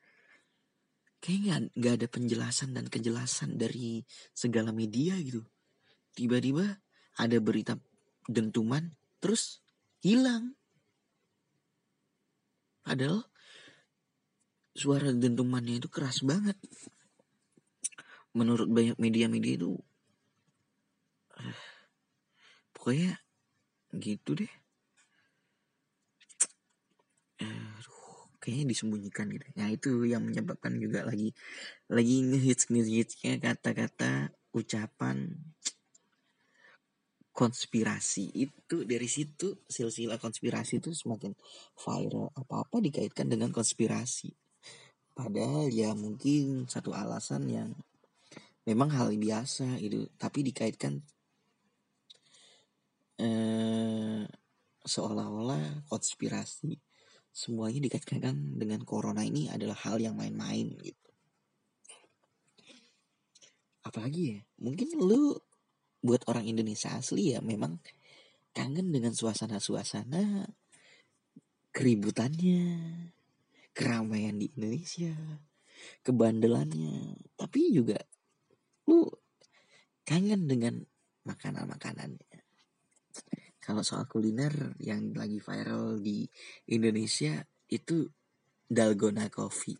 [1.20, 4.04] kayaknya nggak ada penjelasan dan kejelasan dari
[4.36, 5.42] segala media gitu.
[6.16, 6.80] Tiba-tiba
[7.16, 7.76] ada berita
[8.28, 9.60] dentuman terus
[10.00, 10.54] hilang.
[12.86, 13.26] Padahal
[14.76, 16.54] suara dentumannya itu keras banget.
[18.36, 19.80] Menurut banyak media-media itu
[21.40, 21.62] uh,
[22.76, 23.16] pokoknya
[23.96, 24.52] gitu deh.
[28.46, 29.42] Kayaknya disembunyikan gitu.
[29.58, 31.34] Nah itu yang menyebabkan juga lagi
[31.90, 35.34] lagi ngehits ngehitsnya kata-kata ucapan
[37.36, 41.36] konspirasi itu dari situ silsilah konspirasi itu semakin
[41.76, 44.32] viral apa-apa dikaitkan dengan konspirasi
[45.12, 47.70] padahal ya mungkin satu alasan yang
[48.64, 51.04] memang hal biasa itu tapi dikaitkan
[53.20, 54.24] eh,
[54.88, 56.85] seolah-olah konspirasi
[57.36, 61.08] semuanya dikaitkan dengan corona ini adalah hal yang main-main gitu
[63.84, 65.36] apalagi ya mungkin lu
[66.00, 67.76] buat orang Indonesia asli ya memang
[68.56, 70.48] kangen dengan suasana-suasana
[71.76, 72.64] keributannya,
[73.76, 75.12] keramaian di Indonesia,
[76.00, 77.20] kebandelannya.
[77.36, 78.00] Tapi juga
[78.88, 79.04] lu
[80.08, 80.80] kangen dengan
[81.28, 82.40] makanan-makanannya.
[83.66, 86.22] Kalau soal kuliner yang lagi viral di
[86.70, 88.06] Indonesia itu
[88.62, 89.74] dalgona coffee.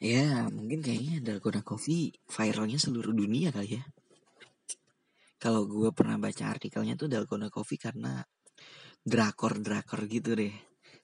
[0.00, 3.84] Ya, mungkin kayaknya dalgona coffee viralnya seluruh dunia kali ya.
[5.40, 8.20] Kalau gue pernah baca artikelnya tuh Dalgona Coffee karena
[9.00, 10.52] drakor-drakor gitu deh.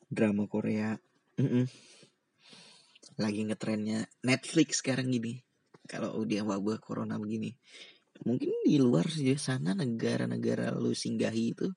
[0.04, 0.92] Drama Korea.
[1.40, 1.64] Mm -mm.
[3.16, 5.40] lagi ngetrennya Netflix sekarang gini.
[5.88, 7.48] Kalau udah wabah corona begini
[8.24, 11.68] mungkin di luar sana negara-negara lu singgahi itu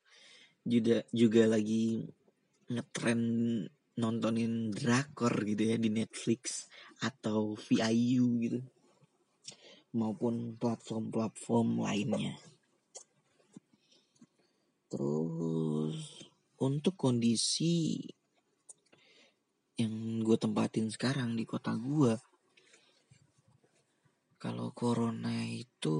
[0.63, 2.05] juga juga lagi
[2.69, 3.21] ngetren
[3.99, 6.71] nontonin drakor gitu ya di Netflix
[7.03, 8.59] atau VIU gitu
[9.97, 12.37] maupun platform-platform lainnya.
[14.89, 15.97] Terus
[16.61, 18.01] untuk kondisi
[19.79, 22.13] yang gue tempatin sekarang di kota gue,
[24.39, 25.99] kalau corona itu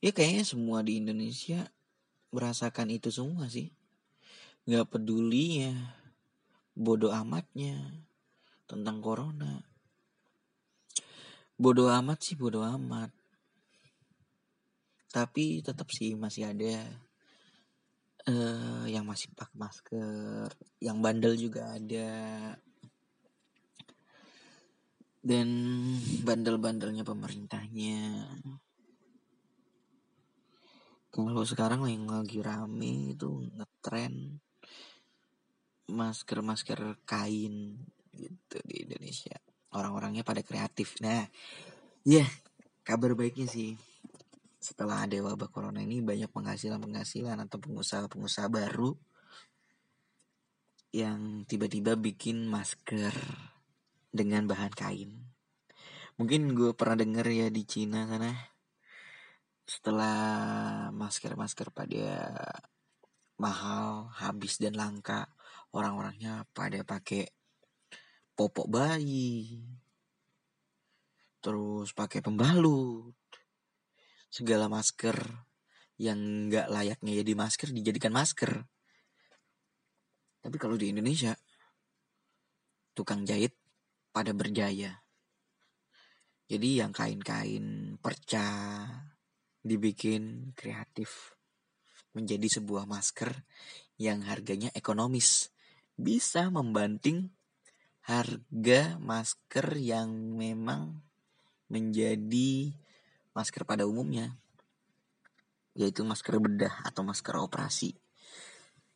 [0.00, 1.68] ya kayaknya semua di Indonesia
[2.32, 3.68] merasakan itu semua sih.
[4.64, 5.76] Gak peduli ya,
[6.72, 7.76] bodoh amatnya
[8.64, 9.60] tentang corona.
[11.60, 13.12] Bodoh amat sih bodoh amat.
[15.10, 16.86] Tapi tetap sih masih ada
[18.30, 20.48] uh, yang masih pakai masker
[20.78, 22.08] yang bandel juga ada
[25.20, 25.48] dan
[26.24, 28.28] bandel-bandelnya pemerintahnya.
[31.10, 34.40] Kalau sekarang yang lagi rame itu ngetren
[35.90, 37.76] masker-masker kain
[38.14, 39.36] gitu di Indonesia.
[39.74, 41.02] Orang-orangnya pada kreatif.
[41.02, 41.26] Nah,
[42.06, 42.28] ya yeah,
[42.86, 43.74] kabar baiknya sih
[44.60, 48.92] setelah ada wabah corona ini banyak penghasilan-penghasilan atau pengusaha-pengusaha baru
[50.92, 53.14] yang tiba-tiba bikin masker
[54.10, 55.10] dengan bahan kain.
[56.18, 58.34] Mungkin gue pernah denger ya di Cina sana
[59.70, 60.18] setelah
[60.90, 62.34] masker-masker pada
[63.38, 65.30] mahal, habis dan langka,
[65.70, 67.30] orang-orangnya pada pakai
[68.34, 69.62] popok bayi.
[71.38, 73.14] Terus pakai pembalut.
[74.26, 75.16] Segala masker
[76.00, 78.66] yang nggak layaknya jadi masker dijadikan masker.
[80.40, 81.36] Tapi kalau di Indonesia
[82.96, 83.59] tukang jahit
[84.10, 85.02] pada berjaya.
[86.50, 88.46] Jadi yang kain-kain perca
[89.62, 91.38] dibikin kreatif
[92.10, 93.46] menjadi sebuah masker
[94.02, 95.54] yang harganya ekonomis.
[95.94, 97.30] Bisa membanting
[98.02, 100.98] harga masker yang memang
[101.70, 102.74] menjadi
[103.30, 104.34] masker pada umumnya
[105.78, 107.94] yaitu masker bedah atau masker operasi.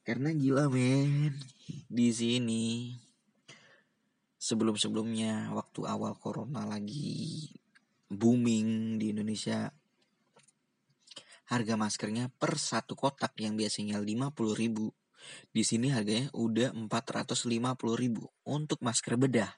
[0.05, 1.33] Karena gila men
[1.89, 2.93] di sini
[4.45, 7.49] sebelum-sebelumnya waktu awal corona lagi
[8.13, 9.73] booming di Indonesia
[11.49, 14.93] harga maskernya per satu kotak yang biasanya 50 ribu
[15.57, 17.57] di sini harganya udah 450
[17.97, 19.49] ribu untuk masker bedah.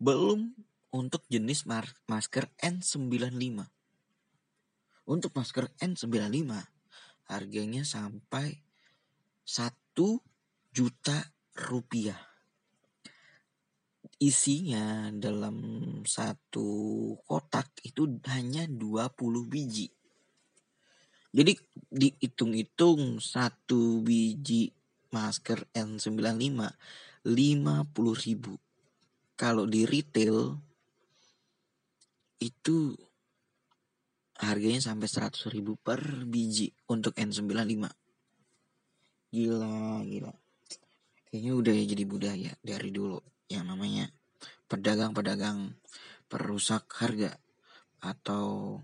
[0.00, 0.56] Belum
[0.88, 1.68] untuk jenis
[2.08, 3.68] masker N95.
[5.04, 6.48] Untuk masker N95
[7.28, 8.64] harganya sampai
[9.44, 9.92] 1
[10.72, 11.18] juta
[11.68, 12.33] rupiah.
[14.22, 15.58] Isinya dalam
[16.06, 16.68] satu
[17.26, 19.10] kotak itu hanya 20
[19.50, 19.90] biji.
[21.34, 21.58] Jadi
[21.90, 24.70] dihitung-hitung satu biji
[25.10, 26.62] masker N95
[27.26, 28.54] 50 ribu.
[29.34, 30.54] Kalau di retail
[32.38, 32.94] itu
[34.38, 37.90] harganya sampai 100 ribu per biji untuk N95.
[39.34, 40.32] Gila, gila.
[41.26, 43.18] Kayaknya udah ya jadi budaya dari dulu
[43.54, 44.10] yang namanya
[44.66, 45.78] pedagang-pedagang
[46.26, 47.38] perusak harga
[48.02, 48.78] atau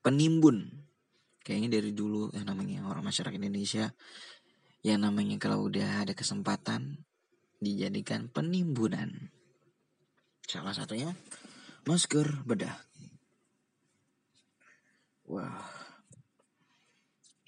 [0.00, 0.88] penimbun.
[1.44, 3.92] Kayaknya dari dulu yang namanya orang masyarakat Indonesia
[4.84, 7.04] yang namanya kalau udah ada kesempatan
[7.58, 9.32] dijadikan penimbunan.
[10.48, 11.12] Salah satunya
[11.84, 12.76] masker bedah.
[15.28, 15.60] Wah,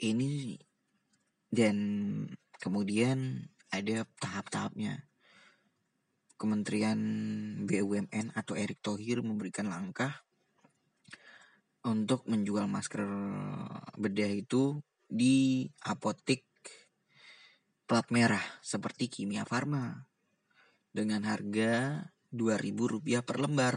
[0.01, 0.61] ini
[1.49, 1.77] dan
[2.61, 5.09] kemudian ada tahap-tahapnya.
[6.41, 6.97] Kementerian
[7.68, 10.24] BUMN atau Erick Thohir memberikan langkah
[11.84, 13.05] untuk menjual masker
[14.01, 16.49] bedah itu di apotik
[17.84, 20.09] plat merah seperti Kimia Farma
[20.97, 23.74] dengan harga Rp2.000 per lembar.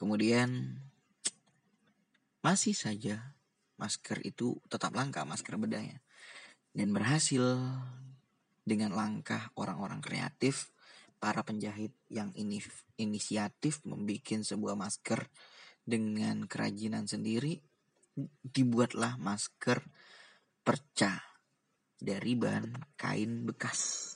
[0.00, 0.80] Kemudian
[2.40, 3.36] masih saja
[3.76, 6.00] masker itu tetap langka masker bedahnya
[6.72, 7.42] dan berhasil
[8.64, 10.72] dengan langkah orang-orang kreatif,
[11.20, 12.60] para penjahit yang ini
[13.00, 15.24] inisiatif membuat sebuah masker
[15.84, 17.60] dengan kerajinan sendiri,
[18.44, 19.84] dibuatlah masker
[20.64, 21.20] perca
[22.00, 24.12] dari bahan kain bekas.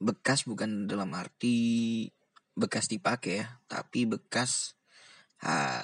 [0.00, 2.08] Bekas bukan dalam arti
[2.56, 4.76] bekas dipakai ya, tapi bekas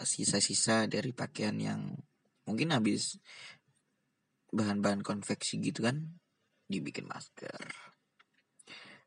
[0.04, 1.96] sisa-sisa dari pakaian yang
[2.44, 3.16] mungkin habis
[4.56, 6.16] bahan-bahan konveksi gitu kan
[6.64, 7.60] dibikin masker.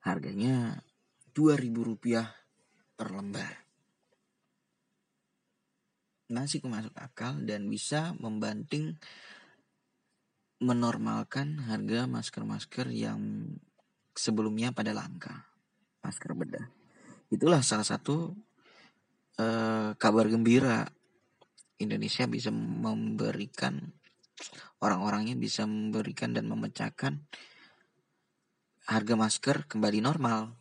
[0.06, 0.80] Harganya
[1.34, 2.30] 2000 rupiah
[2.93, 3.66] per lembar.
[6.30, 9.02] Masih masuk akal dan bisa membanting
[10.62, 13.50] menormalkan harga masker-masker yang
[14.14, 15.50] sebelumnya pada langka.
[16.06, 16.68] Masker bedah.
[17.34, 18.36] Itulah salah satu
[19.39, 20.86] uh, kabar gembira
[21.80, 23.80] Indonesia bisa memberikan
[24.80, 27.20] orang-orangnya bisa memberikan dan memecahkan
[28.90, 30.56] harga masker kembali normal.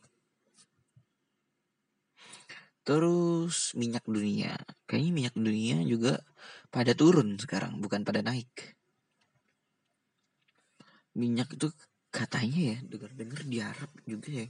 [2.85, 4.57] Terus minyak dunia.
[4.89, 6.24] Kayaknya minyak dunia juga
[6.72, 8.76] pada turun sekarang, bukan pada naik.
[11.12, 11.68] Minyak itu
[12.09, 14.49] katanya ya, dengar-dengar di Arab juga ya.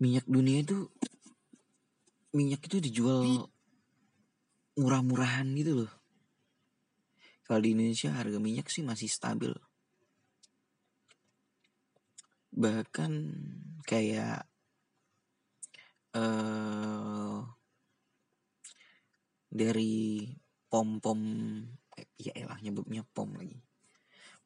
[0.00, 0.88] Minyak dunia itu
[2.32, 3.44] minyak itu dijual
[4.80, 5.99] murah-murahan gitu loh.
[7.50, 9.50] Kalau di Indonesia harga minyak sih masih stabil.
[12.54, 13.12] Bahkan
[13.82, 14.46] kayak
[16.14, 17.42] uh,
[19.50, 20.30] dari
[20.70, 21.18] pom-pom
[21.98, 23.58] eh, ya elah nyebutnya pom lagi.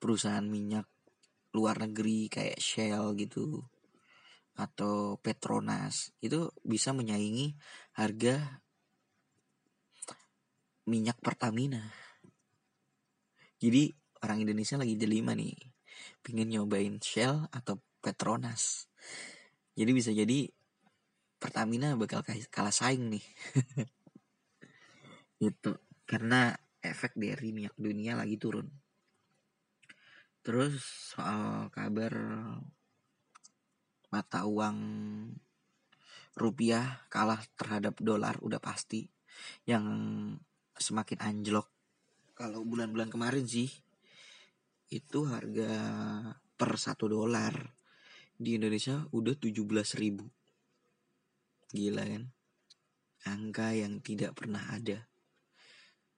[0.01, 0.89] Perusahaan minyak
[1.53, 3.69] luar negeri kayak Shell gitu
[4.57, 7.53] atau Petronas itu bisa menyaingi
[8.01, 8.65] harga
[10.89, 12.04] minyak Pertamina
[13.65, 13.89] jadi
[14.21, 15.57] orang Indonesia lagi delima nih.
[16.21, 18.93] Pingin nyobain Shell atau Petronas.
[19.73, 20.45] Jadi bisa jadi
[21.41, 22.21] Pertamina bakal
[22.53, 23.25] kalah saing nih.
[25.49, 25.73] itu
[26.05, 28.69] karena efek dari minyak dunia lagi turun.
[30.45, 30.85] Terus
[31.17, 32.13] soal kabar
[34.13, 34.79] mata uang
[36.37, 39.09] rupiah kalah terhadap dolar udah pasti
[39.67, 39.87] yang
[40.77, 41.74] semakin anjlok
[42.35, 43.71] kalau bulan-bulan kemarin sih
[44.91, 45.71] itu harga
[46.59, 47.55] per satu dolar
[48.35, 49.63] di Indonesia udah 17
[50.03, 50.27] ribu.
[51.71, 52.25] Gila kan?
[53.25, 55.07] Angka yang tidak pernah ada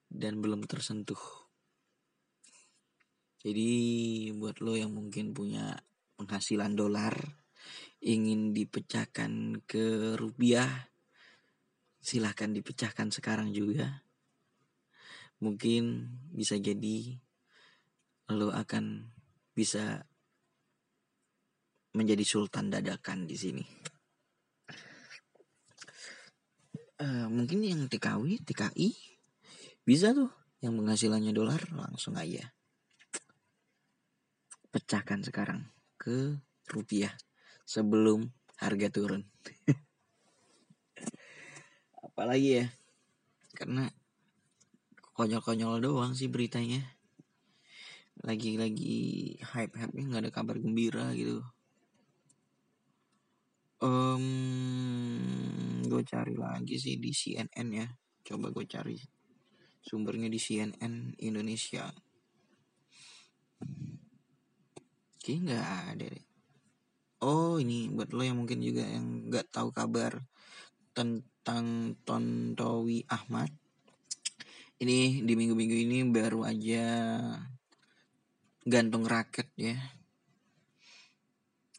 [0.08, 1.20] dan belum tersentuh.
[3.44, 3.70] Jadi
[4.34, 5.76] buat lo yang mungkin punya
[6.16, 7.14] penghasilan dolar
[8.00, 10.90] ingin dipecahkan ke rupiah
[12.00, 14.05] silahkan dipecahkan sekarang juga
[15.42, 17.16] mungkin bisa jadi
[18.32, 19.12] lo akan
[19.54, 20.04] bisa
[21.96, 23.64] menjadi sultan dadakan di sini.
[26.96, 28.88] Uh, mungkin yang TKW, TKI
[29.84, 30.32] bisa tuh
[30.64, 32.56] yang penghasilannya dolar langsung aja
[34.76, 35.64] pecahkan sekarang
[35.96, 36.36] ke
[36.68, 37.16] rupiah
[37.64, 38.28] sebelum
[38.60, 39.24] harga turun.
[42.06, 42.66] Apalagi ya,
[43.56, 43.88] karena
[45.16, 46.84] konyol-konyol doang sih beritanya.
[48.20, 51.40] Lagi-lagi hype-hype-nya nggak ada kabar gembira gitu.
[53.80, 54.24] Um,
[55.88, 57.88] gue cari lagi sih di CNN ya.
[58.28, 59.00] Coba gue cari
[59.80, 61.88] sumbernya di CNN Indonesia.
[65.24, 66.26] Kayaknya nggak ada deh.
[67.24, 70.20] Oh ini buat lo yang mungkin juga yang nggak tahu kabar
[70.92, 73.48] tentang Tontowi Ahmad
[74.76, 76.84] ini di minggu-minggu ini baru aja
[78.66, 79.76] gantung raket ya.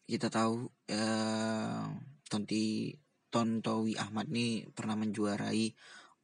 [0.07, 1.83] Kita tahu eh,
[2.25, 2.95] Tonti
[3.27, 5.67] Tontowi Ahmad ini pernah menjuarai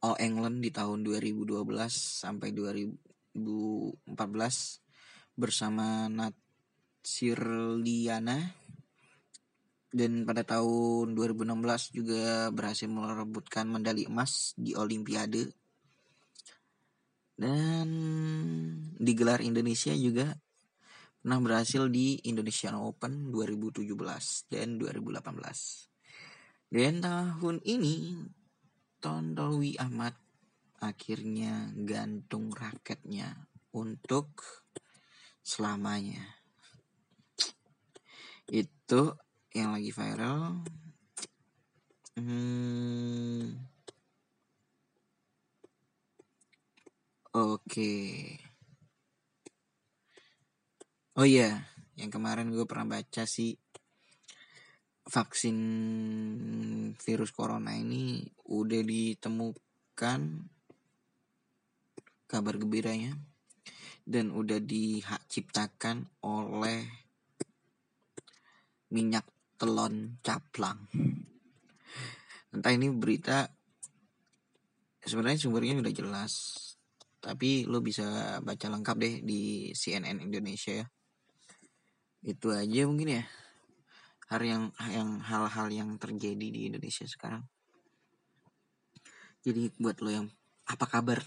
[0.02, 1.62] All England di tahun 2012
[1.92, 4.10] sampai 2014
[5.36, 6.34] bersama Nat
[7.04, 8.40] Sirliana
[9.94, 15.63] dan pada tahun 2016 juga berhasil merebutkan medali emas di Olimpiade
[17.34, 17.88] dan
[18.98, 20.34] digelar Indonesia juga
[21.20, 23.90] pernah berhasil di Indonesian Open 2017
[24.52, 25.94] dan 2018
[26.74, 28.18] dan tahun ini
[28.98, 30.16] Tontowi Ahmad
[30.82, 34.42] akhirnya gantung raketnya untuk
[35.44, 36.24] selamanya.
[38.48, 39.16] Itu
[39.52, 40.64] yang lagi viral.
[42.16, 43.73] Hmm.
[47.34, 47.94] Oke
[51.18, 51.66] oh iya
[51.98, 53.54] yang kemarin gue pernah baca sih
[55.04, 55.58] vaksin
[56.96, 60.20] virus corona ini udah ditemukan
[62.24, 63.18] kabar gembiranya
[64.04, 66.84] dan udah diciptakan oleh
[68.92, 69.24] minyak
[69.56, 70.86] telon caplang.
[72.52, 73.48] Entah ini berita
[75.02, 76.32] sebenarnya sumbernya udah jelas,
[77.24, 80.86] tapi lo bisa baca lengkap deh di CNN Indonesia ya.
[82.20, 83.24] Itu aja mungkin ya.
[84.28, 87.48] Hal yang yang hal-hal yang terjadi di Indonesia sekarang.
[89.40, 90.26] Jadi buat lo yang
[90.68, 91.24] apa kabar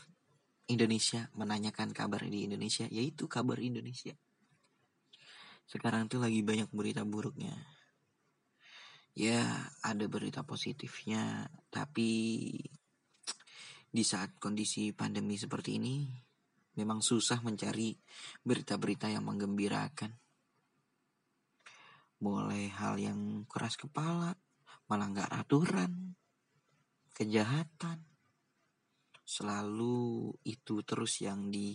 [0.70, 4.14] Indonesia menanyakan kabar di Indonesia yaitu kabar Indonesia.
[5.66, 7.58] Sekarang tuh lagi banyak berita buruknya
[9.18, 9.42] ya
[9.82, 12.54] ada berita positifnya tapi
[13.98, 16.06] di saat kondisi pandemi seperti ini
[16.78, 17.98] memang susah mencari
[18.46, 20.14] berita-berita yang menggembirakan.
[22.22, 24.38] Mulai hal yang keras kepala
[24.86, 26.14] malah nggak aturan
[27.18, 28.06] kejahatan.
[29.26, 31.74] Selalu itu terus yang di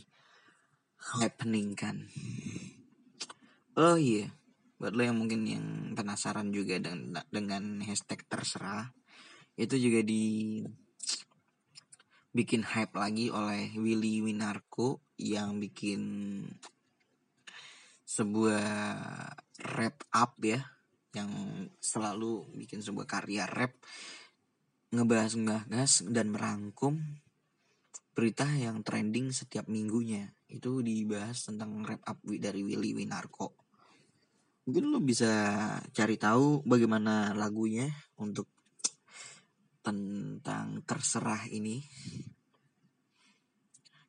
[1.18, 2.06] happening kan
[3.74, 4.30] oh iya yeah
[4.82, 8.90] buat lo yang mungkin yang penasaran juga dengan dengan hashtag terserah
[9.54, 10.58] itu juga di
[12.33, 16.03] bikin hype lagi oleh Willy Winarko yang bikin
[18.09, 18.66] sebuah
[19.76, 20.61] rap up ya
[21.12, 21.30] yang
[21.80, 23.76] selalu bikin sebuah karya rap
[24.93, 27.01] ngebahas ngebahas dan merangkum
[28.12, 30.33] berita yang trending setiap minggunya.
[30.49, 33.62] Itu dibahas tentang rap up dari Willy Winarko
[34.62, 35.30] mungkin lo bisa
[35.91, 38.47] cari tahu bagaimana lagunya untuk
[39.83, 41.83] tentang terserah ini.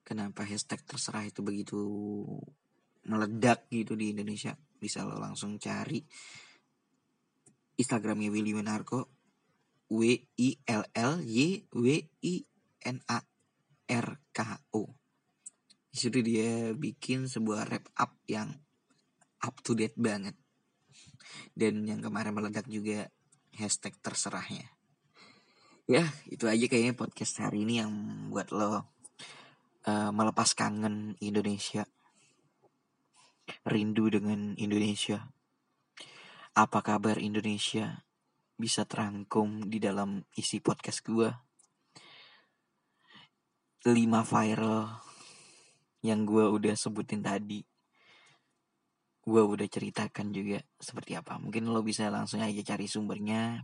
[0.06, 1.82] Kenapa hashtag terserah itu begitu
[3.10, 4.54] meledak gitu di Indonesia?
[4.78, 6.00] Bisa lo langsung cari.
[7.82, 9.10] Instagramnya Willy Winarko.
[9.94, 10.02] W
[10.42, 11.90] I L L Y W
[12.26, 12.36] I
[12.86, 13.20] N A
[13.90, 14.40] R K
[14.74, 14.90] O.
[15.94, 18.50] Di situ dia bikin sebuah rap up yang
[19.46, 20.34] up to date banget.
[21.54, 23.06] Dan yang kemarin meledak juga
[23.54, 24.73] hashtag terserahnya
[25.84, 27.92] ya itu aja kayaknya podcast hari ini yang
[28.32, 28.84] buat lo uh,
[30.16, 31.84] melepas kangen Indonesia
[33.68, 35.28] rindu dengan Indonesia
[36.56, 38.08] apa kabar Indonesia
[38.56, 41.30] bisa terangkum di dalam isi podcast gue
[43.92, 44.88] lima viral
[46.00, 47.60] yang gue udah sebutin tadi
[49.24, 51.40] gue udah ceritakan juga seperti apa.
[51.40, 53.64] Mungkin lo bisa langsung aja cari sumbernya.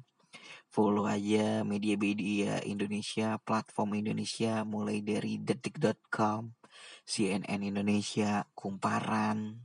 [0.69, 6.53] Follow aja media-media Indonesia, platform Indonesia, mulai dari detik.com,
[7.03, 9.57] CNN Indonesia, Kumparan.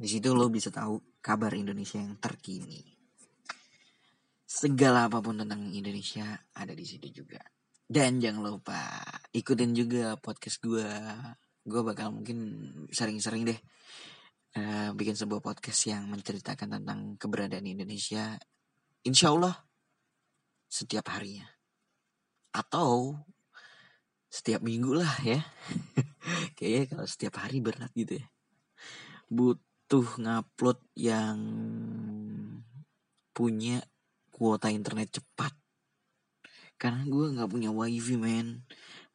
[0.00, 2.80] Di situ lo bisa tahu kabar Indonesia yang terkini.
[4.46, 7.42] Segala apa pun tentang Indonesia ada di situ juga.
[7.90, 9.02] Dan jangan lupa
[9.34, 10.86] ikutin juga podcast gue.
[11.66, 12.38] Gue bakal mungkin
[12.88, 13.60] sering-sering deh
[14.56, 18.38] uh, bikin sebuah podcast yang menceritakan tentang keberadaan Indonesia,
[19.06, 19.54] insya Allah
[20.70, 21.46] setiap harinya.
[22.50, 23.20] Atau
[24.30, 25.40] setiap minggu lah ya.
[26.56, 28.26] Kayaknya kalau setiap hari berat gitu ya.
[29.30, 31.38] Butuh ngupload yang
[33.34, 33.82] punya
[34.30, 35.54] kuota internet cepat.
[36.80, 38.64] Karena gue gak punya wifi men.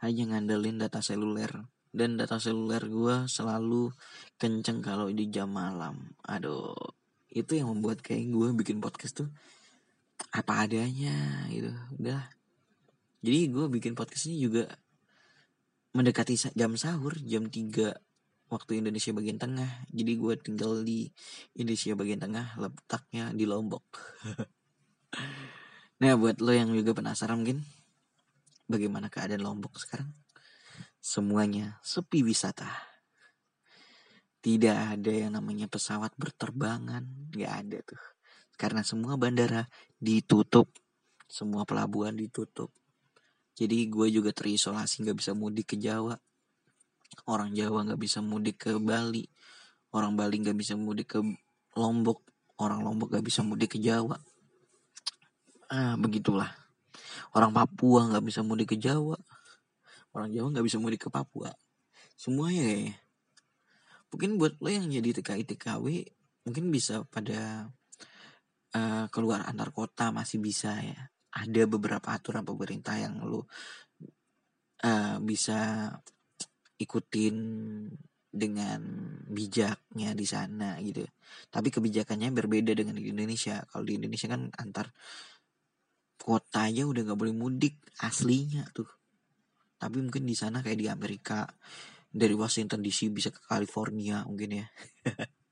[0.04, 1.66] Hanya ngandelin data seluler
[1.96, 3.88] dan data seluler gue selalu
[4.36, 6.76] kenceng kalau di jam malam aduh
[7.32, 9.30] itu yang membuat kayak gue bikin podcast tuh
[10.32, 11.72] apa adanya gitu.
[12.00, 12.22] Udah
[13.26, 14.70] jadi gue bikin podcast ini juga
[15.98, 19.90] mendekati jam sahur jam 3 waktu Indonesia bagian tengah.
[19.90, 21.10] Jadi gue tinggal di
[21.58, 23.86] Indonesia bagian tengah letaknya di Lombok.
[25.96, 27.64] Nah buat lo yang juga penasaran mungkin
[28.68, 30.12] bagaimana keadaan Lombok sekarang?
[31.00, 32.68] Semuanya sepi wisata.
[34.44, 38.04] Tidak ada yang namanya pesawat berterbangan, nggak ada tuh.
[38.56, 39.68] Karena semua bandara
[40.00, 40.72] ditutup.
[41.26, 42.72] Semua pelabuhan ditutup.
[43.56, 46.20] Jadi gue juga terisolasi nggak bisa mudik ke Jawa.
[47.28, 49.24] Orang Jawa nggak bisa mudik ke Bali.
[49.96, 51.20] Orang Bali nggak bisa mudik ke
[51.80, 52.20] Lombok.
[52.60, 54.20] Orang Lombok nggak bisa mudik ke Jawa.
[55.72, 56.52] Ah begitulah.
[57.32, 59.16] Orang Papua nggak bisa mudik ke Jawa.
[60.12, 61.52] Orang Jawa nggak bisa mudik ke Papua.
[62.16, 62.96] Semuanya kayaknya.
[64.12, 65.86] Mungkin buat lo yang jadi TKI TKW
[66.48, 67.68] mungkin bisa pada
[68.76, 71.00] uh, keluar antar kota masih bisa ya
[71.36, 73.48] ada beberapa aturan pemerintah yang lo
[74.84, 75.92] uh, bisa
[76.80, 77.36] ikutin
[78.36, 78.84] dengan
[79.32, 81.08] bijaknya di sana gitu.
[81.48, 83.64] Tapi kebijakannya berbeda dengan di Indonesia.
[83.72, 84.92] Kalau di Indonesia kan antar
[86.20, 88.92] kota aja udah nggak boleh mudik aslinya tuh.
[89.80, 91.48] Tapi mungkin di sana kayak di Amerika
[92.12, 94.68] dari Washington DC bisa ke California mungkin ya.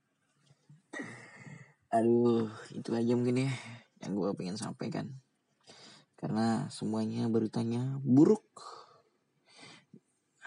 [1.94, 3.54] Aduh, itu aja mungkin ya
[4.02, 5.14] yang gue pengen sampaikan.
[6.18, 8.50] Karena semuanya beritanya buruk.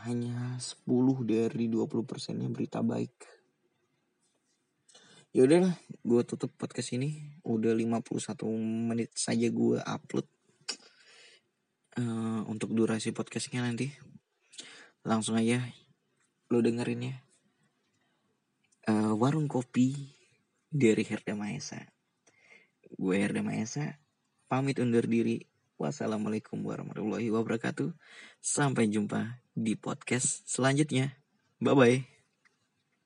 [0.03, 0.83] Hanya 10
[1.23, 3.15] dari 20 persennya berita baik.
[5.31, 7.39] Ya udahlah gue tutup podcast ini.
[7.47, 8.43] Udah 51
[8.91, 10.27] menit saja gue upload.
[11.95, 13.95] Uh, untuk durasi podcastnya nanti.
[15.07, 15.63] Langsung aja
[16.51, 17.17] lo dengerin ya.
[18.91, 20.16] Uh, warung kopi
[20.77, 21.81] dari Herda Maesa
[23.01, 23.97] gue Herda Maesa
[24.47, 27.93] pamit undur diri Wassalamualaikum warahmatullahi wabarakatuh.
[28.41, 31.13] Sampai jumpa di podcast selanjutnya.
[31.61, 32.16] Bye bye.